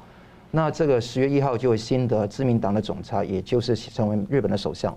[0.50, 4.96] 那这个十月一号就会新的自民党的总裁，也就是成为日本的首相。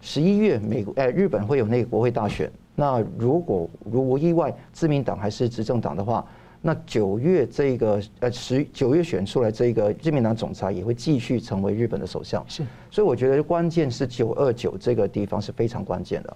[0.00, 2.50] 十一月美国哎日本会有那个国会大选。
[2.74, 6.26] 那如果如无意外，自民党还是执政党的话，
[6.66, 12.42] 那九月这个呃十九月选出来这个自民党总裁也会继续成为日本的首相。
[12.48, 16.34] 是，所以我觉得关键是九二九这个地方是非常关键的。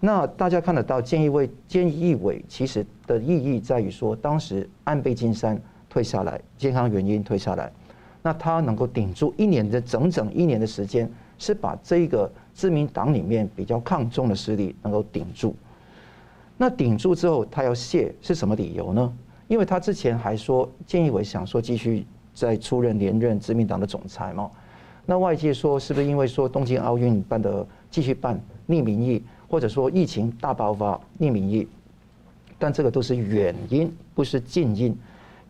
[0.00, 7.72] 那大家看得到，菅义伟菅义伟其实的意义在于说，当时安倍晋三退下来，健康原因退下来，
[8.20, 15.56] 那他能够顶住一年的整整一年的时间，是把这个自民党里面比较抗中的势力能够顶住。
[16.58, 19.10] 那顶住之后，他要卸是什么理由呢？
[19.46, 24.50] 因为他之前还说，建议伟想说继续再出任连任自民党的总裁嘛。
[25.04, 31.68] 那外界说是不是因为说东京奥运办的继续办逆民意，或者说疫情大爆发逆民意？
[32.58, 34.96] 但这个都是远因，不是近因。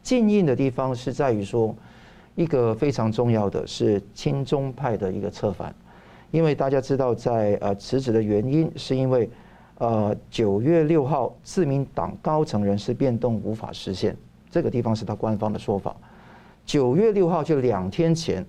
[0.02, 1.74] 近因的地方是在于说，
[2.34, 5.74] 一个非常重要的是亲中派的一个策反，
[6.32, 9.30] 因为大家知道在呃辞职的原因是因为。
[9.78, 14.16] 呃，九月六号，自民党高层人事变动无法实现，
[14.48, 15.96] 这个地方是他官方的说法。
[16.64, 18.46] 九月六号就两天前，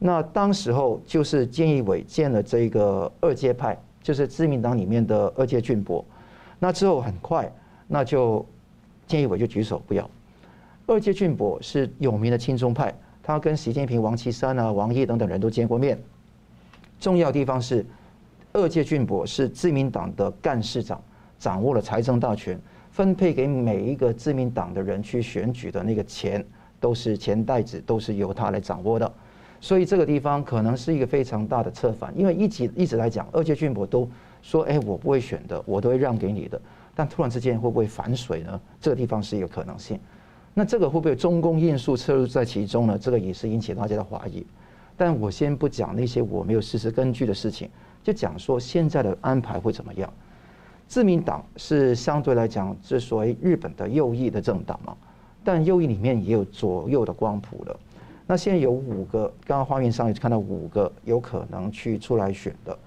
[0.00, 6.04] 那当时候就是建义伟见了这个二阶派，就是自民党里面的二阶俊博。
[6.58, 7.50] 那之后很快，
[7.86, 8.44] 那就
[9.06, 10.10] 建义伟就举手不要。
[10.86, 15.96] 二阶俊博是有名的亲中派，他跟习近平、王岐山啊、王毅等等人都见过面。
[16.98, 17.86] 重要地方是。
[18.54, 21.02] 二届俊博是自民党的干事长，
[21.40, 22.56] 掌握了财政大权，
[22.92, 26.42] 分配给每一个自民党的人去选举的那个钱，
[26.78, 29.12] 都是钱袋子，都是由他来掌握的。
[29.60, 34.08] 所以这个地方可能是一个非常大的策反，因为一直一直来讲，二届俊博都
[34.40, 36.60] 说：“哎，我不会选的，我都会让给你的。”
[36.94, 38.60] 但突然之间会不会反水呢？
[38.80, 39.98] 这个地方是一个可能性。
[40.54, 42.96] 那这个会不会中共因素侧入在其中呢？
[42.96, 44.46] 这个也是引起大家的怀疑。
[44.96, 47.68] 但我先不讲那些我没有事实根据的事情。
[48.04, 50.12] 就讲说现在的安排会怎么样？
[50.86, 54.94] 自民党是相对来讲是属于日本的右翼的政党嘛，
[55.42, 57.74] 但右翼里面也有左右的光谱的。
[58.26, 62.78] 那现在有五个，刚刚画面上也看到五个有可能去出来选的。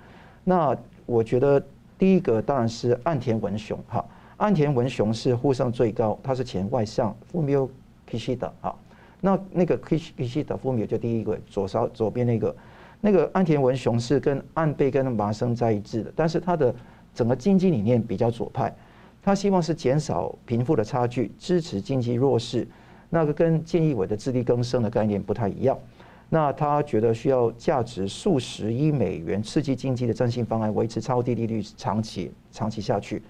[0.44, 0.78] 那
[1.08, 1.62] 我觉得
[1.98, 4.06] 第一个当然是岸田文雄哈，
[4.38, 7.68] 岸田文雄是呼声最高，他是前外相 Fumio
[8.08, 8.76] Kishida 哈。
[9.20, 12.56] 那那个 Kishida Fumio 就第一个左稍左边那个。
[13.00, 16.74] 那个岸田文雄是跟安倍跟麻生在一致的，但是他的
[17.14, 18.76] 整个经济理念比较左派，
[19.22, 22.68] 他希望是减少贫富的差距，支持经济弱势，
[23.10, 25.78] 那个跟建议委的自力更生的概念不太一样。
[26.30, 33.22] 那他觉得需要价值数十亿美元刺激经济的振兴方案，维持超低利率长期长期下去。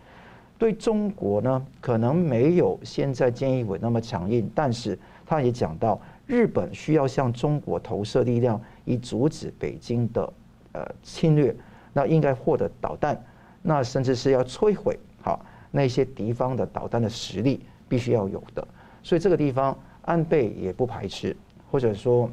[0.57, 8.59] 对中国呢，可能没有现在建议委那么强硬，但是他也讲到日本需要向中国投射力量。
[8.87, 10.33] 以阻止北京的
[10.71, 11.53] 呃侵略，
[11.91, 13.21] 那应该获得导弹，
[13.61, 18.65] 那甚至是要摧毁好那些敌方的导弹的实力，必须要有的。
[19.03, 21.35] 所以这个地方安倍也不排斥，
[21.69, 22.31] 或者说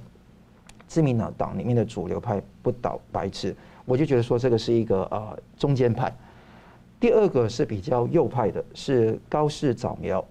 [0.86, 6.14] 自民党党里面的主流派不倒白痴，我就觉得说这个是一个呃中间派。
[7.00, 10.24] 第二个是比较右派的，是高市早苗，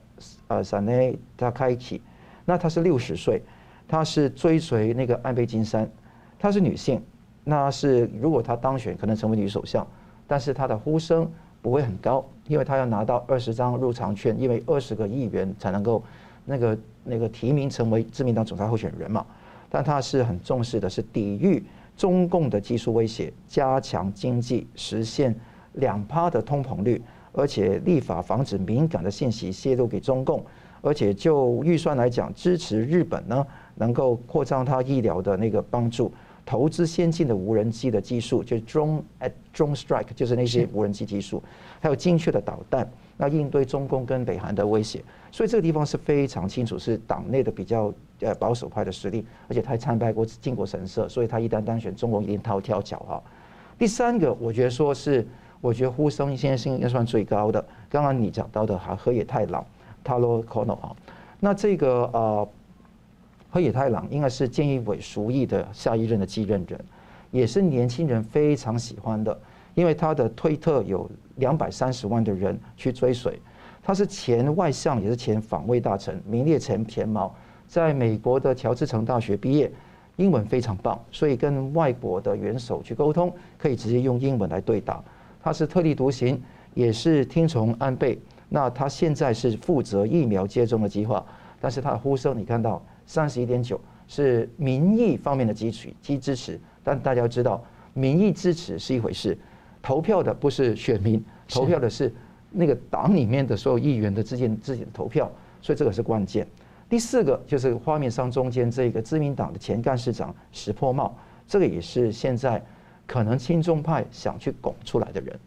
[0.47, 2.01] 呃，山内他开启，
[2.45, 3.41] 那他是六十岁，
[3.87, 5.89] 他是追随那个安倍晋三。
[6.43, 7.01] 她是女性，
[7.45, 9.87] 那是如果她当选，可能成为女首相，
[10.27, 11.25] 但是她的呼声
[11.61, 16.03] 不会很高，因为她要拿到二十张入场券，因为二十个议员才能够
[16.43, 19.25] 那个那个提名成为自民党总裁候选人嘛。
[19.69, 21.63] 但他是很重视的是抵御
[21.95, 25.33] 中共的技术威胁，加强经济，实现
[25.75, 27.01] 两趴的通膨率，
[27.31, 30.43] 而且立法防止敏感的信息泄露给中共，
[30.81, 36.13] 而且就预算来讲，支持日本呢能够扩张他医疗的那个帮助，
[36.45, 41.41] 投资先进的无人机的技术，就是 drone at drone strike，就是那些无人机技术，
[41.79, 42.89] 还有精确的导弹。
[43.15, 44.99] 那应对中共跟北韩的威胁，
[45.31, 53.21] 所以这个地方是非常清楚，是党内的比较呃保守派的实力，而且他还参拜过靖国神社，所以他一旦当选，中共一定掏跳脚哈。
[53.77, 55.25] 第三个，我觉得说是，
[55.61, 57.63] 我觉得呼声现在是应该算最高的。
[57.87, 59.63] 刚刚你讲到的哈，河野太郎
[60.03, 60.95] ，Taro Kono 哈，
[61.39, 62.49] 那这个呃，
[63.53, 66.85] 河野太郎应该是菅义伟熟意的下一任的继任人，
[67.29, 69.39] 也是年轻人非常喜欢的。
[69.75, 73.39] 因为他的推特有两百三十万的人去追随，
[73.83, 77.31] 他是前外相，也是前防卫大臣，名列前前茅，
[77.67, 79.71] 在美国的乔治城大学毕业，
[80.15, 84.99] 英文非常棒，所以跟外国的元首去沟通，可以直接用英文来对答。
[85.39, 86.41] 他是特立独行，
[86.73, 88.19] 也是听从安倍。
[88.49, 91.23] 那他现在是负责疫苗接种的计划，
[91.61, 97.63] 但是他的呼声你看到三十一点九是民意方面的支持，支支持，但大家要知道，
[97.93, 99.37] 民意支持是一回事。
[99.81, 102.13] 投票的不是选民，投票的是
[102.51, 105.29] 那个党里面的所有议员的之间自己的投票，
[105.61, 106.47] 所以这个是关键。
[106.89, 111.13] 第四个就是画面上中间这个自民党的前干事长石破茂，
[111.47, 112.63] 这个也是现在
[113.07, 115.37] 可能亲中派想去拱出来的人，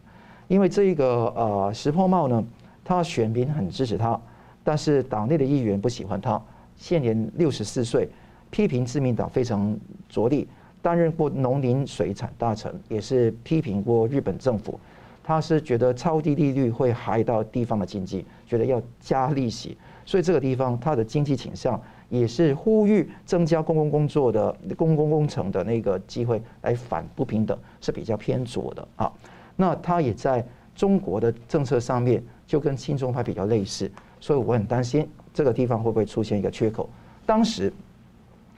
[0.47, 2.43] 因为这个呃石破茂呢，
[2.83, 4.19] 他选民很支持他，
[4.63, 6.41] 但是党内的议员不喜欢他，
[6.77, 8.07] 现年六十四岁，
[8.49, 10.47] 批评自民党非常着力。
[10.79, 14.79] 担任过农林水产大臣，也是批评过日本政府。
[15.21, 29.11] 他是觉得超低利率会害到地方的经济，觉得要加利息，所以这个地方他的经济倾向也是呼吁增加公共工作的公共工程的那个机会，来反不平等是比较偏左的啊。
[29.57, 35.05] 那他也在中国的政策上面就跟亲中派比较类似，所以我很担心
[35.37, 36.89] 这个地方会不会出现一个缺口。
[37.25, 37.71] 当时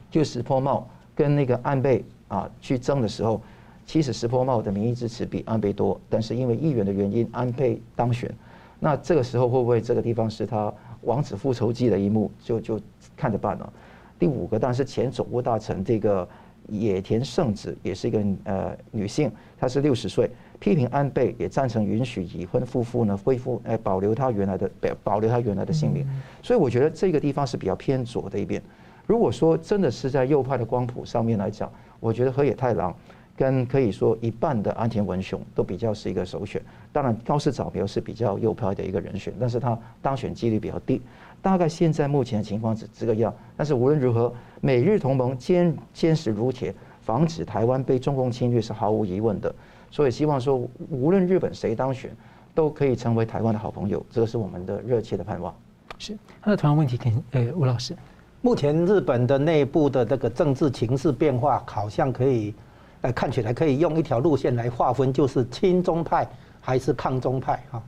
[0.09, 2.05] 就石破茂跟那个安倍。
[2.29, 3.41] 啊，去争的时候，
[3.87, 8.31] 其实石破茂的民意支持比安倍多，但是因为议员的原因，安倍当选。
[8.79, 12.29] 那这个时候会不会这个地方是他王子复仇记的一幕？
[12.39, 12.79] 就就
[13.17, 13.73] 看着办了。
[14.19, 16.29] 第五个当然是前总务大臣这个
[16.67, 24.69] 野田圣子，也是一个呃女性，她是六十岁，批评安倍，也赞成允许已婚夫妇呢恢复哎保留他原来的
[25.03, 26.05] 保留他原来的姓名。
[26.43, 28.61] 所以我觉得这个地方是比较偏左的一边。
[29.07, 32.95] 如果说真的是在右派的光谱上面来讲，我觉得河野太郎
[33.35, 41.01] 跟可以说一半的安田文雄都比较是一个首选，当然高市早苗是比较右派的一个人选，但是他当选几率比较低。
[41.41, 49.55] 大概现在目前的情况是这个样，但是无论如何，美日同盟坚坚实如铁，防止台湾被中共侵略是毫无疑问的。
[49.91, 52.15] 所以希望说，无论日本谁当选，
[52.53, 55.53] 都可以成为台湾的好朋友，这个是我们的热切的盼望。
[55.97, 57.95] 是，他的同样问题给呃吴老师。
[58.41, 62.53] 目前日本的内部的这个政治情势变化，好像可以，
[63.01, 66.25] 呃，看起来可以用一条路线来划分，就是亲中派
[66.61, 67.83] 还是抗中派哈。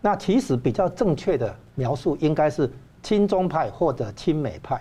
[0.00, 2.70] 那其实比较正确的描述应该是
[3.02, 4.80] 亲中派或者亲美派，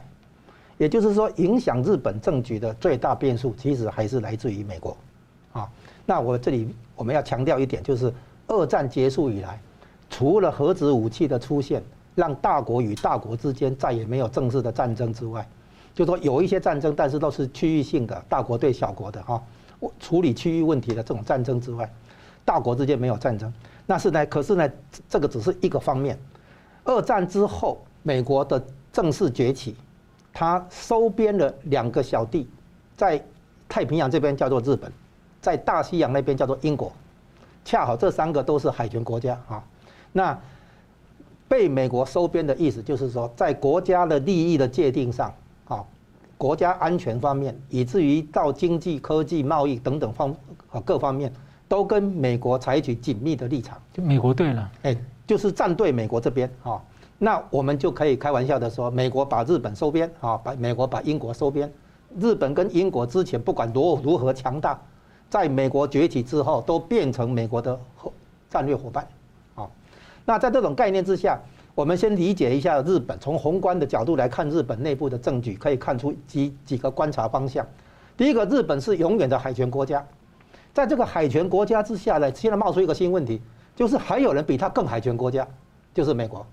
[0.78, 4.96] 也就是说，影响日本政局的最大变数，其实还是来自于美国。
[6.10, 8.12] 那我这里我们要强调一点，就是
[8.48, 9.62] 二战结束以来，
[10.10, 11.84] 除了核子武器的出现。
[12.16, 15.48] 让大国与大国之间再也没有正式的战争之外，
[15.94, 19.42] 就说有一些战争，但是都是区域性的，大国对小国的哈，
[20.02, 21.90] 处理区域问题的这种战争之外，
[22.44, 23.54] 大国之间没有战争。
[23.86, 24.70] 那是呢，可是呢，
[25.08, 26.20] 这个只是一个方面。
[26.84, 29.78] 二战之后，美国的正式崛起，
[30.34, 32.50] 它收编了两个小弟，
[32.98, 33.24] 在
[33.70, 34.92] 太平洋这边叫做日本，
[35.42, 36.92] 在大西洋那边叫做英国，
[37.66, 39.64] 恰好这三个都是海权国家啊，
[40.12, 40.40] 那。
[41.50, 45.34] 被美国收编的意思就是说，在国家的利益的界定上，
[45.68, 45.84] 啊，
[46.38, 50.30] 国家安全方面，以至于到经济、科技、贸易等等方
[50.70, 51.34] 啊各方面，
[51.68, 53.82] 都跟美国采取紧密的立场。
[53.92, 54.96] 就美国对了，哎，
[55.26, 56.80] 就是站队美国这边啊。
[57.18, 61.74] 那我们就可以开玩笑的说，美国把日本收编啊，把美国把英国收编。
[62.20, 64.80] 日本跟英国之前不管如如何强大，
[65.30, 68.12] 在美国崛起之后，都变成美国的后
[68.50, 69.08] 战略伙伴。
[69.56, 69.70] 啊
[70.26, 71.40] 那在这种概念之下，
[71.74, 73.18] 我们先理解一下日本。
[73.20, 77.66] 从宏观的角度来看，日本内部的证据可以看出几几个观察方向。
[78.18, 80.06] 第一个，日本是永远的海权国家，
[80.74, 83.42] 在这个海权国家之下呢，现在冒出一个新问题，
[83.76, 85.48] 就是还有人比它更海权国家，
[85.94, 86.46] 就是美国。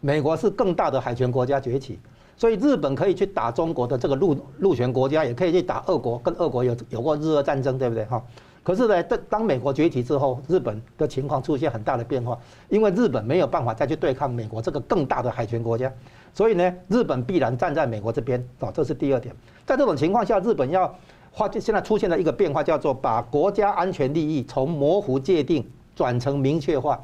[0.00, 1.98] 美国是更大的海权国家崛起，
[2.38, 8.22] 所以日本可以去打中国的这个陆陆权国家，也可以去打俄国，跟俄国有有过日俄战争，对不对哈？
[8.62, 15.92] 可是呢，当当美国崛起之后，日本的情况出现很大的变化，因为日本没有办法再去对抗美国这个更大的海权国家，
[16.32, 19.34] 所以呢，日本必然站在美国这边啊，这是第二点。
[19.66, 20.94] 在这种情况下，日本要
[21.32, 25.66] 发现在出现了一个变化，叫做把国家安全利益从模糊界定
[25.96, 27.02] 转成明确化。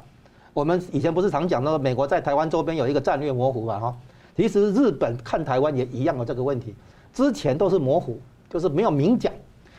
[0.53, 3.95] 我们以前不是常讲的，美国在台湾周边有一个战略模糊嘛哈？
[4.35, 6.75] 其实日本看台湾也一样的这个问题，
[7.13, 8.19] 之前都是模糊，
[8.49, 9.31] 就是没有明讲。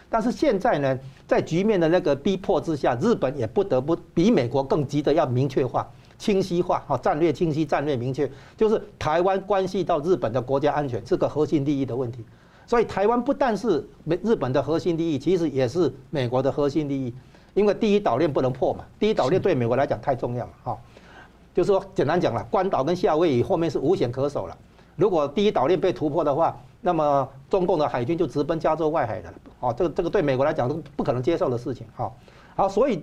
[0.08, 5.86] 但是现在呢，在局面的那个逼迫之下，日本也不得不比美国更急的要明确化、
[6.16, 12.24] 清晰化，哈，战略清晰、战略明确，就是台湾关系到日本的国家安全，是个核心利益的问题。
[12.66, 17.12] 所以台湾不但是美日本的核心利益，其实也是美国的核心利益，
[17.54, 20.78] 因为第一岛链不能破嘛，第一岛链对美国来讲太重要了，哈。
[21.56, 24.54] 就是说，简单讲了，关岛跟夏威夷后面是无险可守了。
[24.94, 29.32] 如果第一岛链被突破的话，那么中共的海军就直奔加州外海了。
[29.60, 31.86] 哦，这个这个对美国来讲都不可能接受的事情。
[31.94, 32.14] 好，
[32.54, 33.02] 好，所以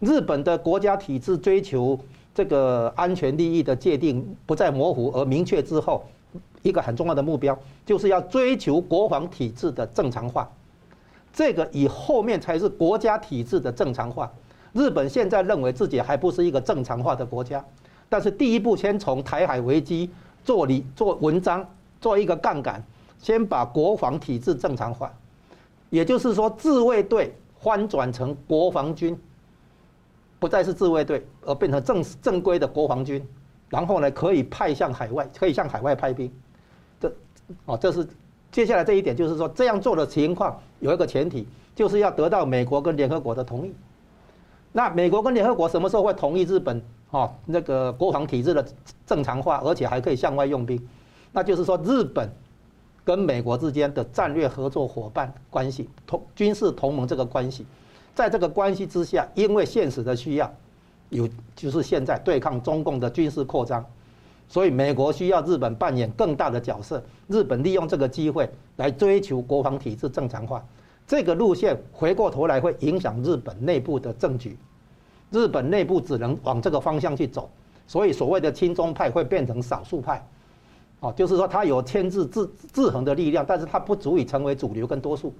[0.00, 1.96] 日本的国家体制追求
[2.34, 6.04] 这个安全利益的界定不再模糊而明确之后，
[6.62, 10.50] 一个很重要的目标就是要追求国防体制的正常化。
[11.32, 14.28] 这个以后面才是国家体制的正常化。
[14.72, 17.64] 日本现在认为自己还不是一个正常化的国家。
[18.12, 20.10] 但是第一步，先从台海危机
[20.44, 21.66] 做理做文章，
[21.98, 22.84] 做一个杠杆，
[23.18, 25.10] 先把国防体制正常化，
[25.88, 29.18] 也就是说，自卫队翻转成国防军，
[30.38, 33.26] 不再是自卫队，而变成正正规的国防军，
[33.70, 36.30] 然后呢，可以派向海外，可以向海外派兵。
[37.00, 37.10] 这
[37.64, 38.06] 哦，这是
[38.50, 43.74] 接下来这一点，就是说这样做的情况有一个前提，就是要得到美国跟联合国的同意。
[44.70, 46.78] 那美国跟联合国什么时候会同意日本？
[47.12, 48.66] 哦，那个国防体制的
[49.06, 50.80] 正常化，而且还可以向外用兵，
[51.30, 52.26] 那就是说日本
[53.04, 57.66] 跟美国之间的战略合作伙伴关系，同军事同盟这个关系，
[58.14, 60.50] 在这个关系之下，因为现实的需要，
[61.10, 63.84] 有就是现在对抗中共的军事扩张，
[64.48, 70.64] 所以美国需要日本扮演更大的角色，日本利用这个机会来追求国防体制正常化，
[71.06, 74.56] 这个路线回过头来会影响日本内部的政局。
[75.32, 77.48] 日本内部只能往这个方向去走，
[77.86, 80.22] 所以所谓的亲中派会变成少数派，
[81.00, 85.32] 哦，就是说它有牵制制制衡的力量，但是它不足以成为主流跟多数，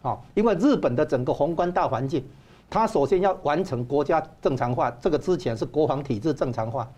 [0.00, 2.24] 啊，因为日本的整个宏观大环境，
[2.70, 6.88] 它首先要完成国家正常化，这个之前是国防体制正常化，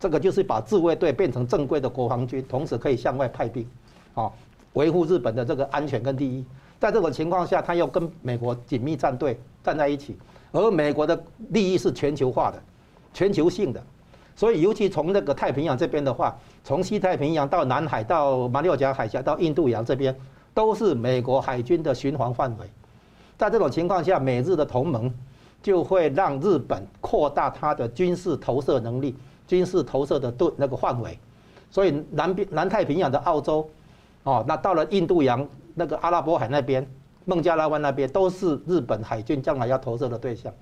[0.00, 3.64] 这个就是把自卫队变成正规的国防军，同时可以向外派兵，
[4.14, 4.28] 啊，
[4.72, 6.44] 维护日本的这个安全跟利益，
[6.80, 10.16] 在这种情况下，它要跟美国紧密站队站在一起。
[10.52, 12.62] 而美国的利益是全球化的、
[13.14, 13.82] 全球性的，
[14.36, 20.14] 所以尤其从那个太平洋这边的话，从西太平洋到南海到马六甲海峡到印度洋这边，
[20.52, 22.66] 都是美国海军的巡航范围。
[23.38, 25.12] 在这种情况下，美日的同盟
[25.62, 29.16] 就会让日本扩大它的军事投射能力、
[29.48, 31.18] 军事投射的对那个范围。
[31.70, 33.66] 所以南边南太平洋的澳洲，
[34.24, 36.86] 哦，那到了印度洋那个阿拉伯海那边。
[37.24, 40.52] 孟加拉湾那边都是日本海军将来要投射的对象，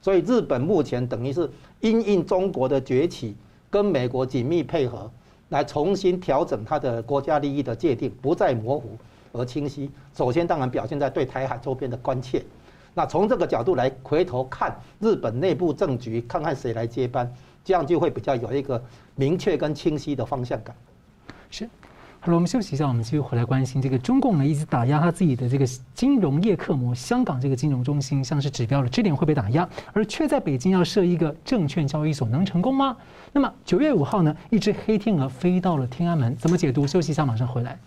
[0.00, 1.50] 所以日本目前等于是
[1.80, 3.36] 因应中国的崛起，
[3.70, 5.10] 跟美国紧密配合，
[5.48, 8.96] 来重新调整它的国家利益的界定，不再模糊
[9.32, 9.90] 而清晰。
[10.14, 12.44] 首先当然表现在对台海周边的关切，
[12.94, 17.32] 那从这个角度来回头看日本内部政局，看看谁来接班，
[17.64, 18.82] 这样就会比较有一个
[19.14, 20.74] 明确跟清晰的方向感。
[21.50, 21.68] 是。
[22.22, 32.94] 好了，我们休息一下，我们继续回来关心这个中共呢，一直打压他自己的这个金融业客模，香港这个金融中心像是指标了，这点会被打压，而却在北京要设一个证券交易所，能成功吗？
[33.32, 36.86] 那么九月五号呢，一只黑天鹅飞到了天安门，怎么解读？
[36.86, 37.78] 休息一下，马上回来。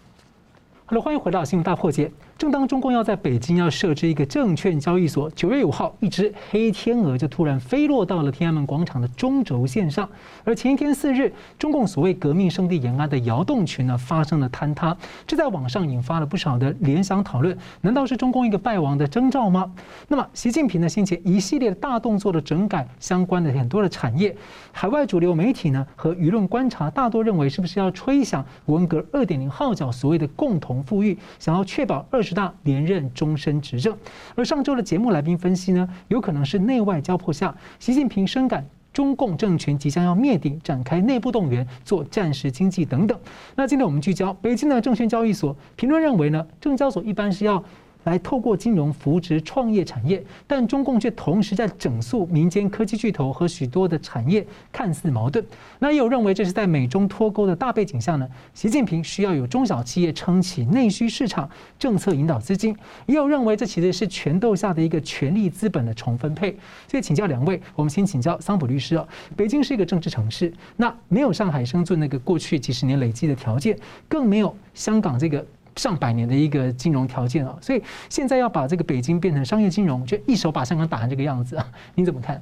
[0.86, 2.12] 好了，欢迎回到新闻大破解。
[2.38, 10.10] 正当中共要在北京要设置一个证券交易所，九月五号，一只黑天鹅就突然飞落到了天安门广场的中轴线上。
[10.44, 17.56] 而前一天四日，中共所谓革命圣地延安的窑洞群呢发生了坍塌，这在网上引发了不少的联想讨论。
[17.82, 19.72] 难道是中共一个败亡的征兆吗？
[20.08, 24.36] 那么，习近平呢先前一系列的大动作的整改相关的很多的产业，
[24.72, 32.24] 海外主流媒体呢和舆论观察大多认为，是不是要吹响文革二点零号角，所谓的共同富裕，想要确保二。
[32.24, 33.96] 十大连任终身执政，
[34.36, 43.20] 而上周的节目来宾分析呢，有可能是内外交迫下，习近平深感中共政权即将要灭顶，展开内部动员，做战时经济等等。
[43.56, 47.64] 那今天我们聚焦北京的证券交易所，评论认为呢，证交所一般是要
[48.04, 55.44] 来透过金融扶植创业产业，但中共却同时在整肃民间科技巨头和许多的产业，看似矛盾。
[55.80, 61.50] 那也有认为这是在美中脱钩的大背景下呢，习近平需要有中小企业撑起内需市场，
[61.80, 62.76] 政策引导资金。
[63.06, 66.52] 也有认为这其实是权斗下的一个权力资本的重分配。
[66.88, 69.08] 所以请教两位，我们先请教桑普律师哦。
[69.36, 73.78] 北京是一个政治城市，那没有上海、深圳那个过去几十年累积的条件，
[74.08, 75.46] 更没有香港这个。
[75.76, 82.42] 上百年的一个金融条件啊，所以现在要把这个北京变成商业金融，就一手把香港打成这个样子啊， 你怎么看？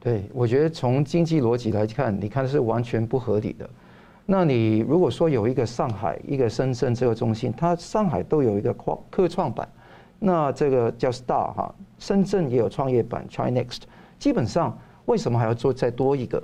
[0.00, 3.68] 对，我觉得从经济逻辑来看，你看是完全不合理的。
[4.24, 9.68] 那你如果说有一个上海、一个深圳这个中心，它上海都有一个科科创板，
[10.18, 13.82] 那这个叫 Star 哈，深圳也有创业板 ChiNext，
[14.18, 16.42] 基本上为什么还要做再多一个？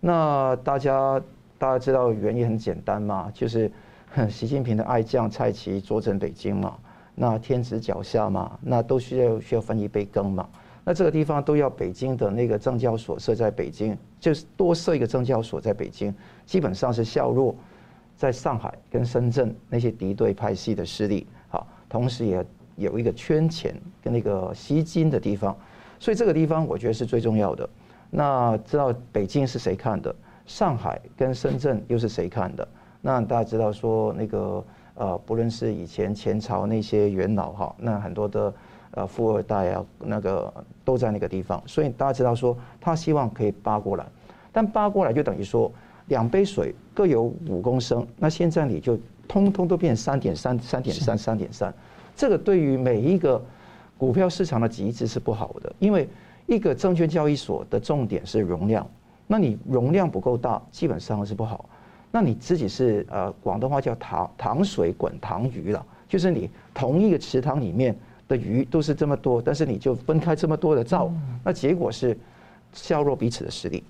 [0.00, 1.20] 那大家
[1.58, 3.70] 大家知道原因很简单嘛，就是。
[4.28, 6.76] 习近平的爱将蔡奇坐镇北京嘛，
[7.14, 10.48] 那天子脚下嘛，那都需要需要分一杯羹嘛。
[10.84, 16.12] 那这个地方都要北京的那个证交所设在北京，就是多设一个证交所在北京，
[16.44, 17.54] 基本上是削弱
[18.16, 22.44] 在上海跟深圳那些敌对派系的势力，好，同时也
[22.76, 25.56] 有一个圈钱跟那个吸金的地方，
[25.98, 27.68] 所以这个地方我觉得是最重要的。
[28.10, 30.12] 那知道北京是谁看的，
[30.46, 32.66] 上海跟深圳又是谁看的？
[33.00, 38.52] 那大家知道说那个呃，不论是以前前朝那些元老哈，那很多的
[38.90, 40.52] 呃富二代啊，那个
[40.84, 44.04] 都在那个地方，所以大家知道说他希望可以扒过来，
[44.52, 45.72] 但扒过来就等于说
[46.08, 51.72] 两杯水各有五公升，那现在你就通通都变三点三、三点三、三点三，
[52.14, 53.42] 这个对于每一个
[53.96, 56.06] 股票市场的极致是不好的，因为
[56.46, 58.86] 一个证券交易所的重点是容量，
[59.26, 61.64] 那你容量不够大，基本上是不好。
[62.10, 67.96] 那你自己是呃，广东话叫糖糖水滚糖鱼了，就是你同一个池塘里面
[68.26, 71.12] 的鱼都是这么多，但是你就分开这么多的灶，
[71.44, 72.16] 那结果是
[72.72, 73.84] 削弱彼此的实力。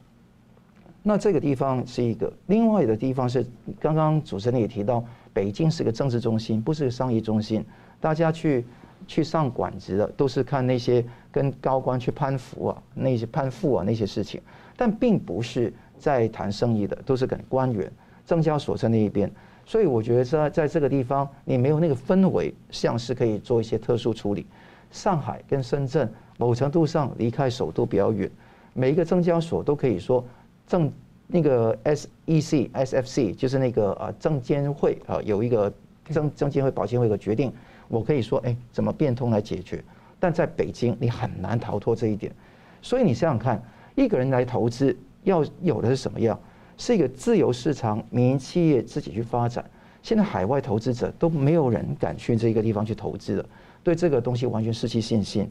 [1.03, 3.47] 那这个地方是一个，另外的地方是
[3.79, 5.03] 刚刚主持人也提到，
[5.33, 7.65] 北京是个政治中心，不是个商业中心。
[8.01, 8.65] 大家去
[9.07, 11.03] 去上馆子的都是看那些
[11.33, 14.43] 跟高官去攀附啊，那些攀附啊那些事情，
[14.77, 17.91] 但并不是在谈生意的，都是跟官员。
[18.31, 19.29] 证交所在那一边，
[19.67, 24.47] 所以我觉得在在这个地方，你没有那个氛围，像是可以做一些特殊处理。
[24.93, 26.09] 上海跟深圳
[26.39, 28.31] 某程度上离开首都比较远，
[28.73, 30.25] 每一个证交所都可以说
[30.65, 30.93] 证
[31.27, 35.73] 那个 SEC、SFC 就是那个啊证监会啊有一个
[36.05, 37.53] 证证监会、保监会的决定，
[37.89, 39.83] 我可以说哎怎么变通来解决。
[40.21, 42.33] 但在北京你很难逃脱这一点，
[42.81, 43.61] 所以你想想看，
[43.97, 46.39] 一个人来投资要有的是什么样？
[46.81, 49.63] 是一个自由市场，民营企业自己去发展。
[50.03, 53.47] 现在海外投资者都没有人敢去这个地方去投资了，
[53.85, 55.47] 对这个东西完全失去信心。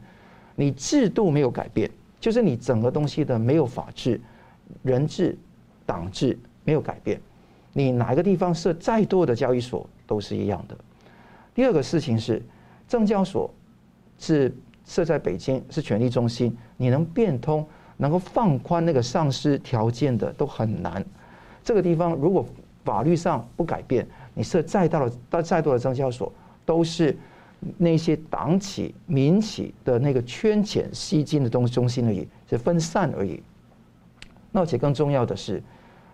[0.56, 1.88] 你制度没有改变，
[2.20, 4.20] 就是你整个东西的没有法治、
[4.82, 5.38] 人治、
[5.86, 7.22] 党治没有改变。
[7.74, 10.76] 你哪一个地方设再多的交易所都是一样的。
[11.54, 12.42] 第二个事情是，
[12.88, 13.54] 证交所
[14.18, 14.52] 是
[14.84, 17.64] 设在北京，是权力中心，你能变通，
[17.98, 21.06] 能够放宽那个上市条件的都很难。
[21.70, 22.44] 这个地方如果
[22.84, 24.04] 法律上不改变，
[24.34, 26.34] 你设再大的、再多的证交所，
[26.66, 27.16] 都是
[27.78, 33.40] 那些党企、民企的那个圈钱吸金的东中心而已，是分散而已。
[34.52, 35.62] 那而且更重要的是，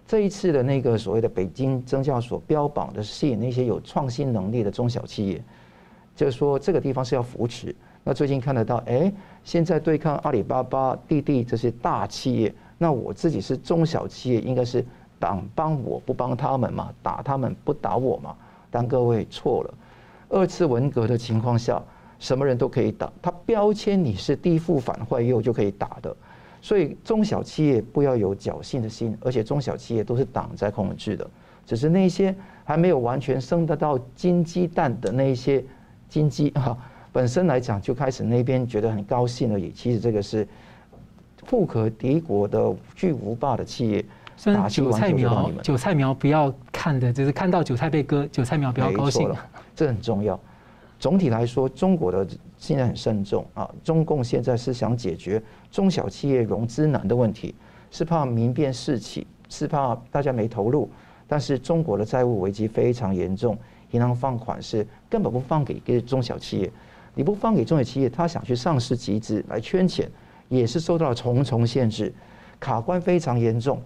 [0.06, 5.42] 这一次的那个所谓的北京证交所标榜的吸引那些有创新能力的中小企业，
[6.18, 7.74] 就是说这个地方是要扶持。
[8.04, 9.10] 那最近看得到，哎，
[9.46, 14.86] 现在对抗阿里巴巴、滴滴这些大企业，那我自己是中小企业，应该是。
[15.20, 18.36] 党帮我不帮他们嘛，打他们不打我嘛？
[18.70, 19.74] 但各位错了，
[20.30, 21.82] 二次文革的情况下，
[22.20, 26.16] 什么人都可以打，他标签你是地富反坏右就可以打的。
[26.62, 31.30] 所以中小企业不要有侥幸的心，而且中小企业都是党在控制的，
[31.66, 35.64] 只是那些还没有完全生得到金鸡蛋的那些
[36.10, 36.78] 金鸡哈，
[37.12, 39.72] 本身来讲就开始那边觉得很高兴而已。
[39.72, 40.48] 其实这个是
[41.46, 44.04] 富可敌国的巨无霸的企业。
[44.70, 49.30] 韭菜苗，韭菜苗不要看的，就是看到韭菜被割，韭菜苗不要高兴。
[49.76, 50.40] 这很重要。
[51.00, 52.26] 总体来说，中国的
[52.58, 53.70] 现在很慎重啊。
[53.84, 57.54] 中共现在是想解决中小企业融资难的问题，
[57.92, 60.90] 是怕民变士起，是怕大家没投入。
[61.28, 63.58] 但是中国的债务危机非常严重，
[63.92, 66.72] 银行放款是根本不放给给中小企业。
[67.14, 70.10] 你不放给中小企业，他想去上市集资来圈钱，
[70.50, 72.14] 也是受到了重重限制，
[72.60, 73.82] 卡关非常严重。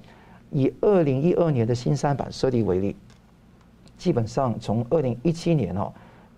[0.51, 2.95] 以二零一二年的新三板设立为例，
[3.97, 5.91] 基本上从二零一七年哦，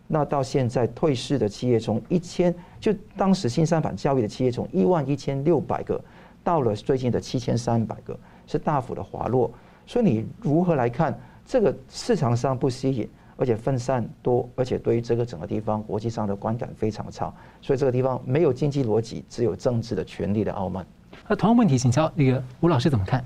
[0.07, 6.01] 那到现在退市的企业从一千，就当时新三板交易的企业从一万一千六百个，
[6.43, 9.49] 到了最近的七千三百个，是大幅的滑落。
[9.87, 17.33] 所以你如何来看这个市场上不吸引，而且分散多，而且对于这个整个地方国际上的观感非常差。
[17.61, 20.85] 所以这个地方没有经济逻辑，只有政治的权力的傲慢。
[21.27, 23.23] 那同样问题，请教那个吴老师怎么看？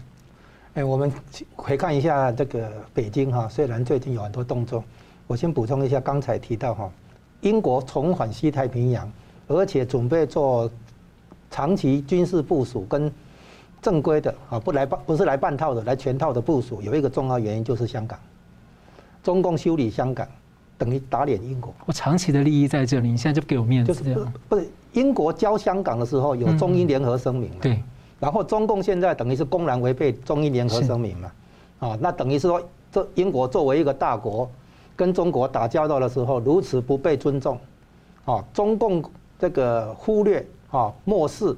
[0.76, 1.10] 哎，我们
[1.56, 4.84] 回看一下这个北京哈，虽然最近有很多动作，
[5.26, 6.92] 我先补充一下，刚才提到哈，
[7.40, 9.10] 英国重返西太平洋，
[9.48, 10.70] 而且准备做
[11.50, 13.10] 长期军事部署跟
[13.82, 18.20] 正规的啊，不来半不是来半套的，来全套的部署，有一个重要原因就是香港，
[19.24, 20.28] 中共修理香港，
[20.78, 21.74] 等于打脸英国。
[21.86, 27.58] 我长期的利益在这里，你现在就给我面子，就是不不是英国交香港的时候有中英联合声明嘛？
[27.62, 27.82] 对。
[28.26, 31.32] 然后中共现在等于是公然违背中英联合声明嘛？
[31.78, 32.60] 啊，那等于是说，
[32.92, 34.50] 这英国作为一个大国，
[34.96, 37.56] 跟中国打交道的时候如此不被尊重，
[38.26, 39.04] 啊，中共
[39.38, 41.56] 这个忽略啊漠视，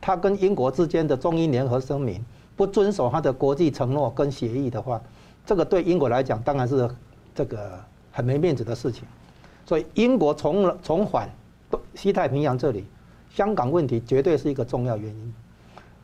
[0.00, 2.20] 他跟英国之间的中英联合声明，
[2.56, 5.00] 不遵守他的国际承诺跟协议的话，
[5.46, 6.90] 这个对英国来讲当然是
[7.36, 7.78] 这个
[8.10, 9.04] 很没面子的事情。
[9.64, 11.30] 所以英国重重返
[11.94, 12.84] 西太平洋这里，
[13.32, 15.34] 香港问题绝对是一个重要原因。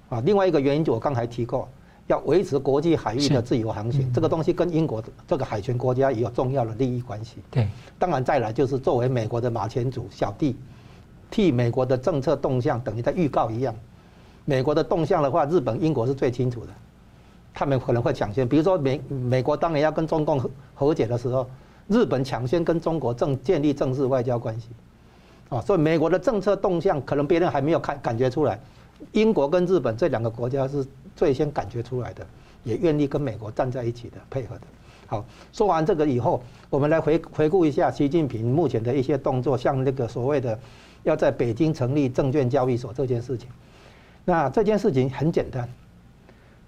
[0.08, 1.68] 啊，另外一个原因就我刚才提过，
[2.06, 7.38] 要维持国际海域的自由航行，这个东西跟英国这个海权国家也有重要的利益关系。
[7.50, 10.56] 对，当然再来就是作为美国的马前卒小弟，
[11.30, 13.74] 替美国的政策动向等于在预告一样。
[14.44, 16.68] 美国的动向的话，日本、英国是最清楚的，
[17.52, 18.46] 他们可能会抢先。
[18.48, 21.48] 比如说美美国当年要跟中共和和解的时候，
[21.88, 24.68] 日本抢先跟中国正建立正式外交关系。
[25.48, 28.60] 啊，所以美国的政策动向可能别人还没有看感觉出来。
[29.12, 32.26] 英国跟日本这两个国家是最先感觉出来的，
[32.64, 34.62] 也愿意跟美国站在一起的，配合的。
[35.06, 40.58] 好，说完这个以后，我们来回回顾一下习近平目前的一些动作，像那个所谓的
[41.04, 43.48] 要在北京成立证券交易所这件事情。
[44.24, 45.68] 那这件事情很简单，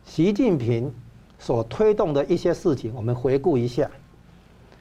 [0.05, 0.93] 习近平
[1.39, 3.91] 所推动的一些事情，我们回顾一下。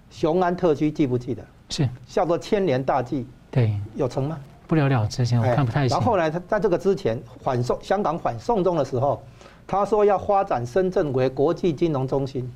[0.10, 1.44] 雄安特区记不记得？
[1.70, 4.40] 是叫做千年大计，对，有成吗？
[4.68, 5.96] 不了了之前我看不太清。
[5.96, 9.24] 然后后来他在这个之前反送香港反送中的时候，
[9.66, 12.52] 他说要发展深圳为国际金融中心，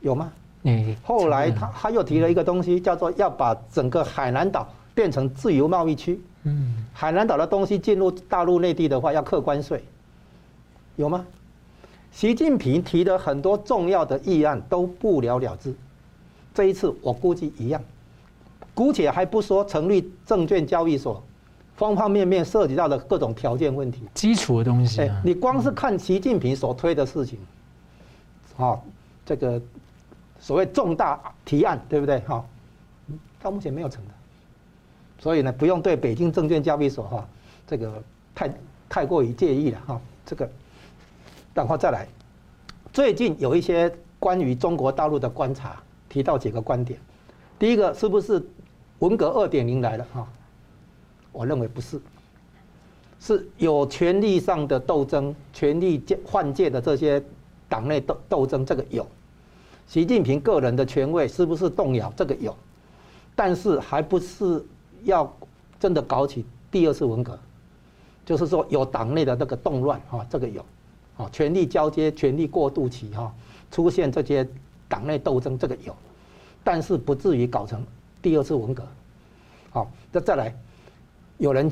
[0.00, 0.32] 有吗？
[1.02, 6.20] 后来他他又提了一个东西，叫做要把整个海南岛变成自由贸易区。
[6.44, 6.86] 嗯。
[6.92, 9.82] 海南岛的东西进入大陆内地的话要课关税，
[10.96, 11.26] 有吗？
[12.12, 15.74] 习近平提的很多重要的议案都不了了之。
[16.54, 17.82] 这一次我估计一样，
[18.74, 21.20] 姑且还不说成立证券交易所。
[21.74, 25.00] 方方面面涉及到的各种条件问题，基础的东西。
[25.00, 27.38] 哎，你光是看习近平所推的事情，
[28.56, 28.78] 啊，
[29.24, 29.60] 这个
[30.38, 32.20] 所谓重大提案，对不对？
[32.20, 32.44] 哈，
[33.40, 34.10] 到目前没有成的。
[35.18, 37.28] 所以呢，不用对北京证券交易所哈，
[37.66, 38.02] 这个
[38.34, 38.54] 太
[38.88, 40.00] 太过于介意了哈。
[40.26, 40.48] 这个，
[41.54, 42.06] 然后再来，
[42.92, 47.00] 最近有一些关于中国大陆的观察，提到几个观点。
[47.58, 48.44] 第一个，是不是
[48.98, 50.06] 文革二点零来了？
[50.12, 50.28] 哈。
[51.32, 52.00] 我认为不是，
[53.18, 57.22] 是有权力上的斗争，权力界换届的这些
[57.68, 59.06] 党内斗斗争，这个有。
[59.86, 62.12] 习近平个人的权位是不是动摇？
[62.16, 62.54] 这个有，
[63.34, 64.64] 但是还不是
[65.04, 65.30] 要
[65.80, 67.38] 真的搞起第二次文革，
[68.24, 70.64] 就是说有党内的那个动乱哈，这个有，
[71.16, 73.34] 啊，权力交接、权力过渡期哈，
[73.70, 74.46] 出现这些
[74.88, 75.94] 党内斗争，这个有，
[76.62, 77.84] 但是不至于搞成
[78.20, 78.86] 第二次文革。
[79.70, 80.54] 好，那再来。
[81.42, 81.68] 有人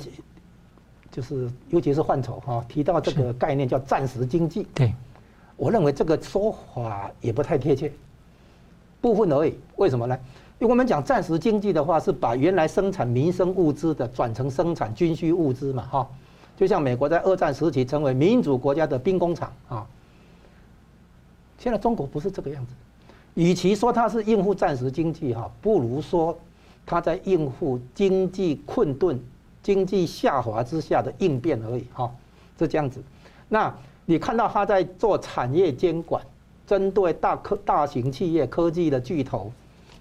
[1.12, 4.66] 就是，尤其是范畴哈，提到这个概念叫战时经济。
[4.74, 4.92] 对，
[5.56, 7.92] 我认为这个说法也不太贴切，
[9.00, 9.54] 部分而已。
[9.76, 10.18] 为什么呢？
[10.58, 16.08] 因为我们讲战时经济的话，是把原来生产民生物资的转成生产军需物资嘛，哈。
[16.56, 19.86] 就像美国在二战时期成为民主国家的兵工厂啊。
[21.58, 22.72] 现在中国不是这个样子，
[23.34, 26.36] 与其说它是应付战时经济哈，不如说
[26.84, 29.16] 它在应付经济困顿。
[29.62, 32.10] 经济下滑之下的应变而已，哈，
[32.58, 33.02] 是这样子。
[33.48, 33.74] 那
[34.06, 36.22] 你看到他在做产业监管，
[36.66, 39.52] 针对大科大型企业、科技的巨头，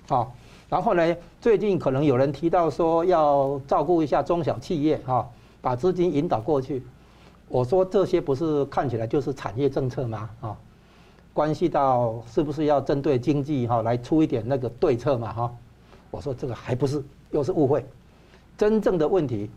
[0.07, 0.27] 啊，
[0.69, 5.27] 然后呢，最近可能有人提到说要照顾一下中小企业，哈，
[5.61, 6.83] 把资金引导过去。
[7.47, 10.29] 我说这些不是看起来就是产业政策吗？
[10.41, 10.57] 啊，
[11.33, 15.33] 关系到是不是要针对经济哈来出一点那个对策嘛？
[15.33, 15.53] 哈，
[16.11, 17.83] 我说这个还不是，又是误会。
[18.59, 19.49] 真正的问题，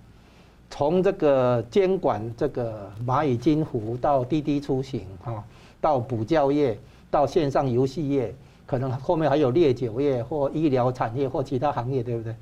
[0.71, 5.43] 从这个监管这个蚂蚁金服到滴滴出行哈，
[5.81, 6.79] 到补教业，
[7.11, 8.33] 到线上游戏业，
[8.65, 12.33] 可能后面还有烈酒业或医疗产业或其他行业，对不对？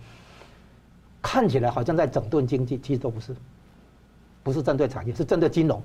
[1.22, 3.34] 看起来好像在整顿经济，其实都不是，
[4.42, 5.82] 不是针对产业，是针对金融。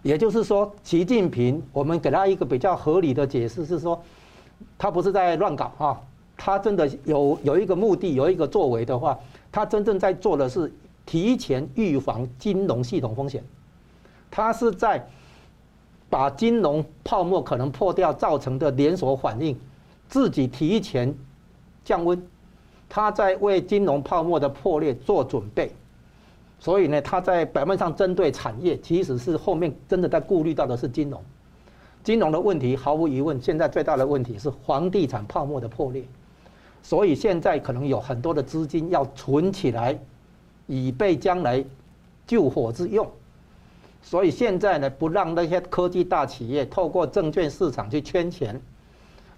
[0.00, 4.02] 也就是说，习近平，我们给他一个比较合理的解释是说，
[4.78, 6.00] 他不是在乱搞啊，
[6.38, 9.18] 他真的有有一个目的，有一个作为的话，
[9.58, 10.72] 他真正在做的是
[11.04, 13.42] 提前预防金融系统风险，
[14.30, 15.04] 他是在
[16.08, 19.58] 把金融泡沫可能破掉造成的连锁反应，
[20.08, 21.12] 自己提前
[21.84, 22.24] 降温，
[22.88, 25.72] 他在为金融泡沫的破裂做准备。
[26.60, 31.20] 所以呢，他在表面上针对产业，其实是后面真的在顾虑到的是金融。
[32.04, 36.04] 金融的问题毫无疑问，现在最大的问题是房地产泡沫的破裂。
[36.88, 39.94] 所以现在可能有很多的资金要存起来，
[40.66, 41.62] 以备将来
[42.26, 43.06] 救火之用。
[44.00, 48.58] 所以现在呢，不让那些科技大企业透过证券市场去圈钱。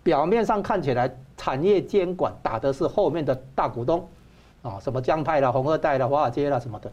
[0.04, 4.06] 表面上看起来，产业监管打的是后面的大股东，
[4.62, 6.92] 啊，什么江派啦、红二代啦、华尔街啦什么的。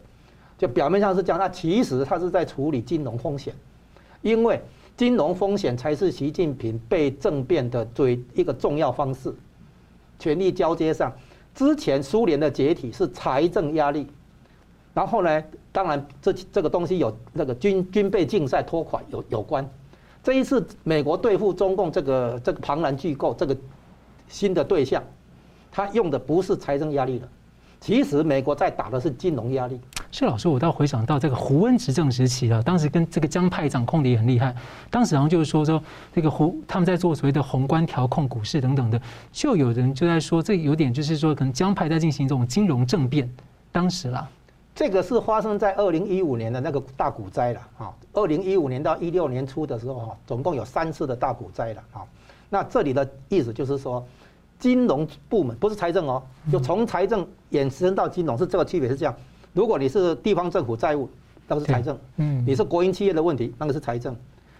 [0.58, 3.54] 就表面上是这样，那其实他是在处理金融风险，
[4.22, 4.60] 因为
[4.96, 9.32] 金融风险才是习近平被政变的最一个重要方式。
[10.18, 11.12] 权力交接上，
[11.54, 14.06] 之前苏联的解体是财政压力，
[14.94, 19.68] 然后呢，当然这这个东西有那个军军备竞赛拖垮有有关。
[20.22, 23.56] 这一次美国对付中共这个这个庞然巨构这个
[24.28, 25.02] 新的对象，
[25.70, 27.28] 他用的不是财政压力了，
[27.80, 29.80] 其实美国在打的是金融压力。
[30.10, 34.54] 谢老师，我倒回想到这个胡温执政时期啊，当时跟这个江派掌控的也很厉害。
[34.90, 35.80] 当时好像就是说说
[36.14, 39.00] 这个胡他们在做所谓的宏观调控股市等等的，
[39.30, 43.30] 就有人就在说这有点就是说可能江派在进行这种金融政变。
[43.70, 44.26] 当时啦，
[44.74, 47.92] 这个是发生在二零一五年的那个大股灾了啊。
[48.14, 52.00] 二零一五年到一六年初的时候哈，总共有三次的大股灾了啊。
[52.48, 54.04] 那这里的意思就是说，
[54.58, 59.14] 金融部门不是财政哦，就从财政延伸到金融是这个区别是这样。
[59.58, 61.10] 如果你是地方政府债务，
[61.48, 64.14] 那个是财政，嗯，你是国营企业的问题，那个是财政，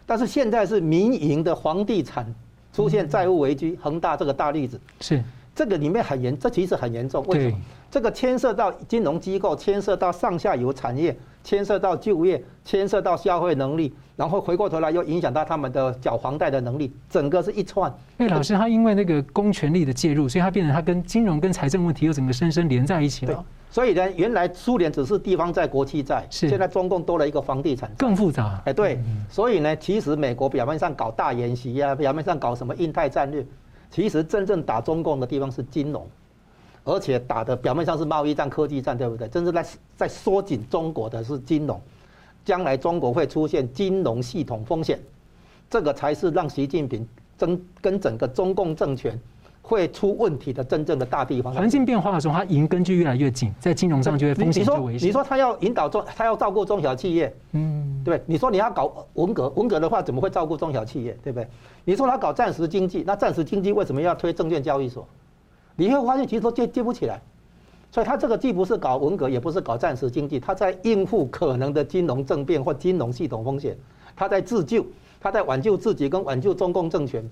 [0.04, 2.26] 但是现在是民营的房地产
[2.72, 5.22] 出现债务危机，恒大这个大例子，是
[5.54, 7.56] 这个里面很严，这其实很严重，为什么？
[7.88, 17.88] 这个牵涉到金融机构，牵涉到上下游产业，牵涉到就业，牵涉到消费能力，然后回过头来又影响到他们的缴房贷的能力，整个是一串。
[18.16, 23.44] 哎，老师，他因为那个公权力的介入，所以他变成他跟金融跟财政问题又整个深深连在一起了。
[23.70, 28.60] 所以呢，原来苏联只是地方债、国企债，现在中共多了一个房地产，更复杂。
[28.64, 28.98] 哎，对，
[29.30, 33.44] 所以呢，其实美国表面上搞大演习啊，表面上搞什么印太战略，
[33.90, 36.06] 其实真正打中共的地方是金融，
[36.84, 39.28] 而且打的表面上是贸易战、科技战，对不对？
[39.28, 39.66] 真正在
[39.96, 41.78] 在缩紧中国的是金融，
[42.46, 44.98] 将来中国会出现金融系统风险，
[45.68, 47.06] 这个才是让习近平
[47.36, 49.20] 争跟整个中共政权。
[49.68, 55.06] 会出问题的真正的大地方，环境变化的时候，它银根就越来越紧，在金融上就会风险就危险。
[55.06, 61.46] 你说他要引导中，他要照顾中小企业，嗯，对，你说你要搞文革，文革的话怎么会照顾中小企业，对不对？
[61.84, 65.06] 你说他搞暂时经济，那暂时经济为什么要推证券交易所？
[65.76, 67.20] 你会发现其实都接接不起来，
[67.92, 73.76] 所以他这个既不是搞文革，也不是搞暂时经济，他在应付可能的金融政变或金融系统风险，
[74.16, 74.82] 他在自救，
[75.20, 77.22] 他在挽救自己跟挽救中共政权。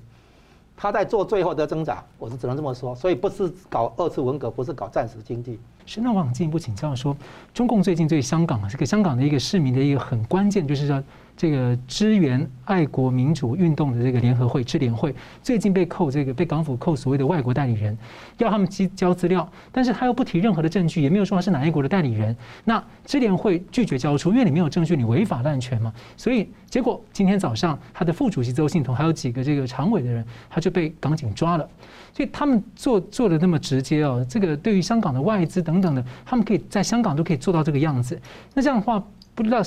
[0.77, 5.59] 他在做最后的挣扎，我是只能这么说，所以不是搞二次文革，不是搞战时经济。
[5.87, 7.17] 是，那我想进一步请教说，
[7.55, 11.03] 中共最近对香港，这个香港的一个市民的一个很关键，就是说。
[11.37, 17.97] 这个支援爱国民主运动的这个联合会支联会最近被扣这个被港府扣所谓的外国代理人，
[18.39, 22.35] 要他们交交资料，但是他又不提任何的证据，也没有说他是哪一国的代理人。
[22.65, 25.93] 那支联会拒绝交出，因为你没有证据，你违法滥权嘛。
[26.17, 31.69] 所以结果今天早上他的副主席邹幸彤还有几个这个常委的人，他就被港警抓了。
[32.15, 38.19] 所以他们做做的那么直接哦，这个对于香港的外资等等的，他们可以在香港都可以做到这个样子。
[38.55, 39.05] 那这样的话。
[39.37, 39.61] 不知道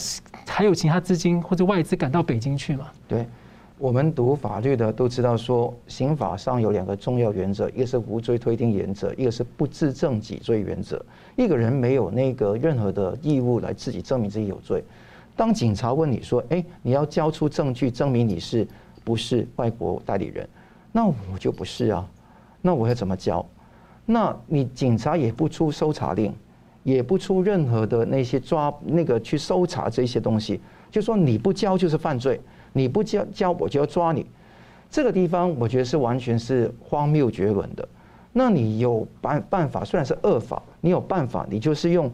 [0.47, 2.87] 还有其他资金或者外资赶到北京去吗？
[3.07, 3.27] 对，
[3.77, 10.99] 我们读法律的都知道，说刑法上有两个重要原则，一个是无罪推定原则，一个是不自证己罪原则。
[11.35, 14.83] 一个人没有那个任何的义务来自己证明自己有罪。
[15.35, 18.67] 当警察问你说：“哎，你要交出证据证明你是
[19.03, 20.49] 不是外国代理人？”
[20.91, 22.09] 那我就不是啊，
[22.59, 23.45] 那我要怎么交？
[24.07, 26.33] 那你警察也不出搜查令。
[26.89, 30.59] 也不出任何的那些抓那个去搜查这些东西，
[30.91, 32.39] 就说你不交就是犯罪，
[32.73, 34.25] 你不交交我就要抓你。
[34.89, 37.87] 这个地方我觉得是完全是荒谬绝伦的。
[38.31, 42.11] 那你有办办法，虽然是恶法，你有办法，你就是用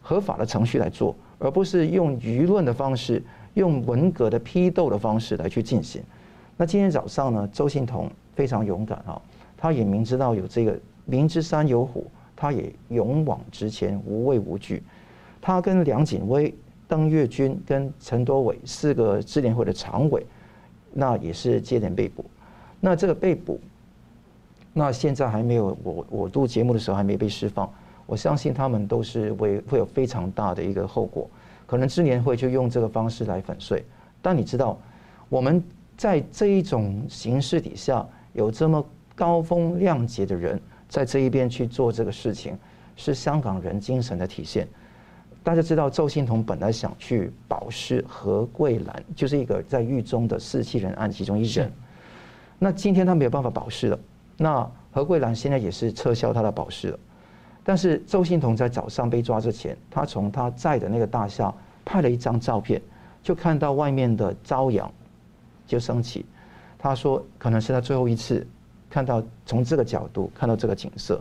[0.00, 3.22] 合法的程序来做，而不是用舆论的方式，
[3.54, 6.02] 用文革的批斗的方式来去进行。
[6.56, 9.20] 那今天早上呢，邹幸彤非常勇敢啊，
[9.56, 12.10] 他也明知道有这个明知山有虎，
[12.40, 14.80] 他也勇往直前，无畏无惧。
[15.40, 16.54] 他跟梁锦威、
[16.86, 20.24] 邓月军跟陈多伟四个支联会的常委，
[20.92, 22.24] 那也是接连被捕。
[22.78, 23.58] 那这个被捕，
[24.72, 27.68] 那现在还没有我我录节目的时候还没被释放。
[28.06, 31.28] 我相信他们都是会会有非常大的一个后果，
[31.66, 33.84] 可能支联会就用这个方式来粉碎。
[34.22, 34.78] 但你知道，
[35.28, 35.60] 我们
[35.96, 38.84] 在这一种形势底下，有这么
[39.16, 42.58] 高风亮节的人在这一边去做这个事情，
[42.96, 44.66] 是香港人精神的体现。
[45.44, 51.72] 大家知道，邹幸彤本来想去保释何桂兰，就是一个在狱中的四七人案其中一人。
[52.58, 53.98] 那今天他没有办法保释了，
[54.36, 56.98] 那何桂兰现在也是撤销他的保释了。
[57.62, 62.82] 但是邹幸彤在早上被抓之前，他从他在的那个大厦拍了一张照片，
[63.22, 64.90] 就看到外面的朝阳
[65.66, 66.26] 就升起。
[66.78, 68.46] 他说可能是他最后一次
[68.90, 71.20] 看到从这个角度看到这个景色，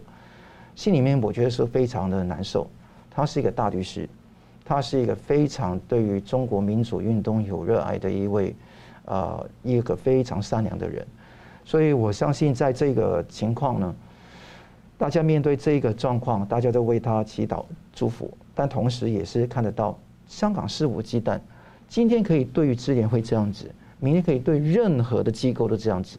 [0.76, 2.68] 心里面我觉得是非常的难受。
[3.10, 4.08] 他是一个大律师，
[4.64, 8.56] 他是一个非常对于中国民主运动有热爱的一位，
[9.06, 11.06] 呃，一个非常善良的人。
[11.66, 13.96] 所以我相信在这个情况呢。
[15.00, 17.64] 大家面对这个状况，大家都为他祈祷
[17.94, 19.96] 祝福，但同时也是看得到
[20.28, 21.40] 香港肆无忌惮。
[21.88, 26.18] 今天可以对于支联会这样子，明天可以对任何的机构都这样子。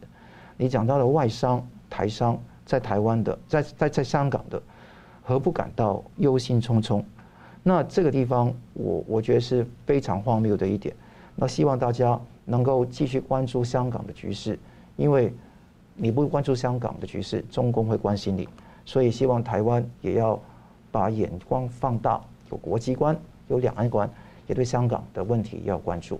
[0.61, 4.61] 你讲到了外商、台商在台湾的，在在在香港的，
[5.23, 7.01] 何不感到忧心忡忡？
[7.63, 10.93] 那这个地方，我我觉得是非常荒谬的一点。
[11.33, 14.59] 那希望大家能够继续关注香港的局势，
[14.97, 15.33] 因为
[15.95, 18.45] 你不关注香港的局势，中共会关心你。
[18.83, 20.37] 所以希望台湾也要
[20.91, 22.19] 把眼光放大，
[22.51, 24.09] 有国际观，有两岸观，
[24.45, 26.19] 也对香港的问题要关注。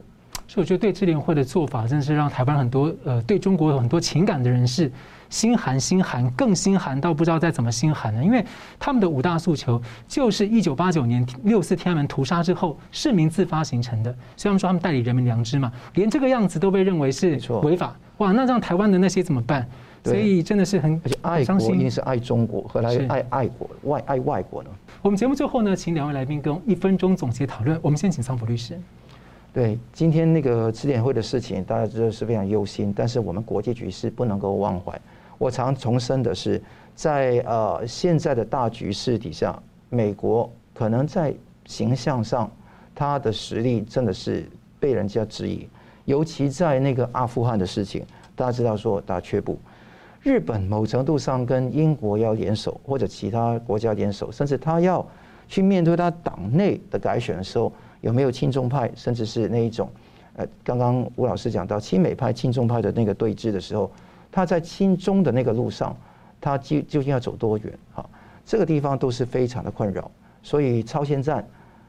[0.50, 4.92] 所以我觉得对智联会的做法，真是让台湾很多呃对中国有很多情感的人士
[5.30, 8.24] 心寒心寒，更心寒到不知道再怎么心寒了。
[8.24, 8.44] 因为
[8.80, 14.12] 他们的五大诉求就是一九八九年六四天安门屠杀之后市民自发形成的。
[14.36, 19.70] 虽然说他们代理人民良知嘛，连这个样子都被认为是违法，哇，那让台湾的那些怎么办？
[20.04, 24.70] 所以真的是很，而且爱国一定是爱中国，何来爱爱国外爱外国呢？
[25.04, 27.80] 我们节目最后呢，请两位来宾跟一分钟总结讨论。
[27.84, 28.80] 我们先请桑普律师。
[29.52, 35.00] 对，今天那个支联会的事情，大家知道是非常忧心，但是我们国际局势不能够忘怀。
[35.40, 36.62] 我常重申的是，
[36.94, 41.34] 在呃现在的大局势底下，美国可能在
[41.66, 42.50] 形象上，
[42.94, 44.48] 他的实力真的是
[44.80, 45.68] 被人家质疑，
[46.06, 49.58] 尤其在那个阿富汗的事情，大家知道说大却步。
[50.22, 55.04] 日本某程度上跟英国要联手，或者其他国家联手，甚至他要
[55.48, 57.72] 去面对他党内的改选的时候，
[58.02, 59.90] 有没有亲中派，甚至是那一种，
[60.36, 63.92] 呃，刚刚吴老师讲到亲美派、亲中派的那个对峙的时候，
[64.32, 65.96] 他在亲中的那个路上，
[66.40, 67.74] 他究究竟要走多远？
[67.94, 68.10] 哈，
[68.46, 70.10] 这个地方都是非常的困扰。
[70.42, 71.46] 所以超限战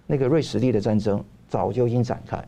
[0.07, 2.45] 那个锐实力的战争早就已经展开，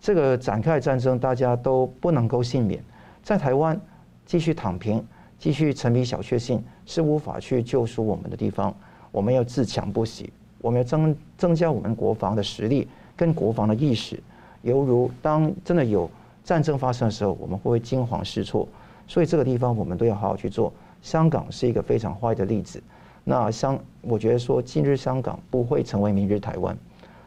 [0.00, 2.82] 这个展开战争大家都不能够幸免，
[3.22, 3.78] 在台湾
[4.24, 5.04] 继续躺平。
[5.38, 8.72] 继续沉迷小确幸是无法去救赎我们的地方。
[9.10, 12.86] 我们要自强不息，我们要增增加我们国防的实力
[13.16, 14.20] 跟国防的意识。
[14.62, 16.10] 犹如当真的有
[16.44, 18.66] 战争发生的时候，我们会不会惊慌失措。
[19.08, 20.72] 所以这个地方我们都要好好去做。
[21.02, 22.82] 香港是一个非常坏的例子。
[23.24, 26.76] 那香，我觉得说今日香港不会成为明日台湾。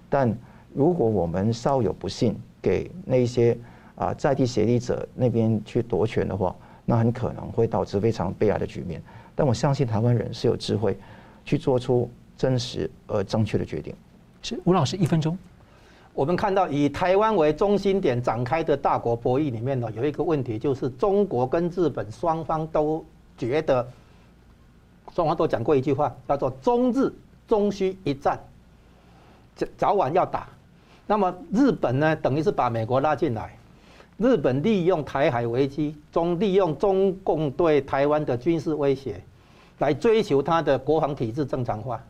[0.10, 0.36] 但
[0.74, 3.58] 如果我们稍有不幸，给那些
[3.96, 6.56] 啊在地协力者那边去夺权的话，
[6.86, 9.02] 那很可能会导致非常悲哀的局面，
[9.36, 10.98] 但我相信台湾人是有智慧，
[11.44, 13.94] 去做出真实而正确的决定。
[14.42, 15.38] 是吴老师一分钟。
[16.16, 23.04] 我们看到以台湾为中心点展开的大国博弈里面呢，有一个问题就是中国跟日本双方都
[23.38, 23.86] 觉得，
[25.14, 27.12] 双方都讲过一句话，叫做“中日
[27.50, 28.40] 终须一战”，
[29.56, 30.48] 早早晚要打。
[31.06, 33.54] 那么日本呢，等于是把美国拉进来。
[34.18, 39.22] 日本利用台海危机中，利用中共对台湾的军事威胁，
[39.80, 42.02] 来追求他的国防体制正常化，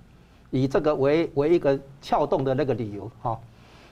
[0.51, 3.39] 以这个为为一个撬动的那个理由哈。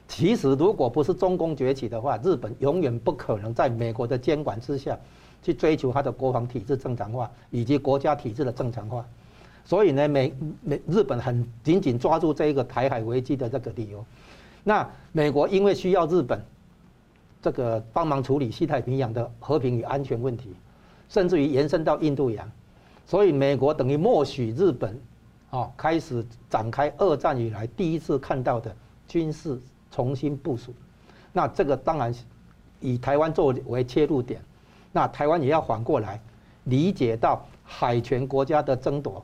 [0.08, 4.98] 其实如果不是中共崛起的话，日本永远不可能在美国的监管之下，
[5.42, 9.06] 去追求它的国防体制正常化以及国家体制的正常化。
[9.66, 14.06] 所以呢，美美日本很紧紧抓住这一个台海危机的这个理由。
[14.64, 16.44] 那美国因为需要日本。
[17.42, 20.56] 这个帮忙处理西太平洋的和平与安全问题，
[21.10, 22.50] 甚至于延伸到印度洋，
[23.06, 24.98] 所以美国等于默许日本，
[25.50, 28.74] 啊，开始展开二战以来第一次看到的
[29.10, 29.60] 军事
[29.94, 30.74] 重新部署。
[31.32, 32.14] 那这个当然
[32.80, 34.42] 以台湾作为切入点，
[34.92, 36.20] 那台湾也要反过来，
[36.66, 39.24] 理解到海权国家的争夺，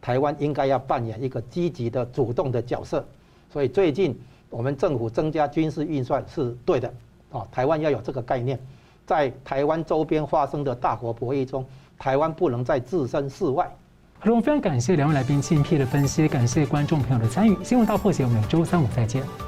[0.00, 3.04] 台湾应该要扮演一个积极的、主动的角色。
[3.52, 4.18] 所以最近
[4.50, 6.92] 我们政府增加军事预算是对的，
[7.32, 8.58] 啊，台湾要有这个概念，
[9.06, 11.64] 在台湾周边发生的大国博弈中，
[11.98, 13.68] 台湾不能再置身事外。
[14.20, 17.56] 好了，我非常感谢两位来宾精辟的分析，感谢观众朋友的参与。
[17.64, 19.47] 新闻大破解，我们每周三五再见。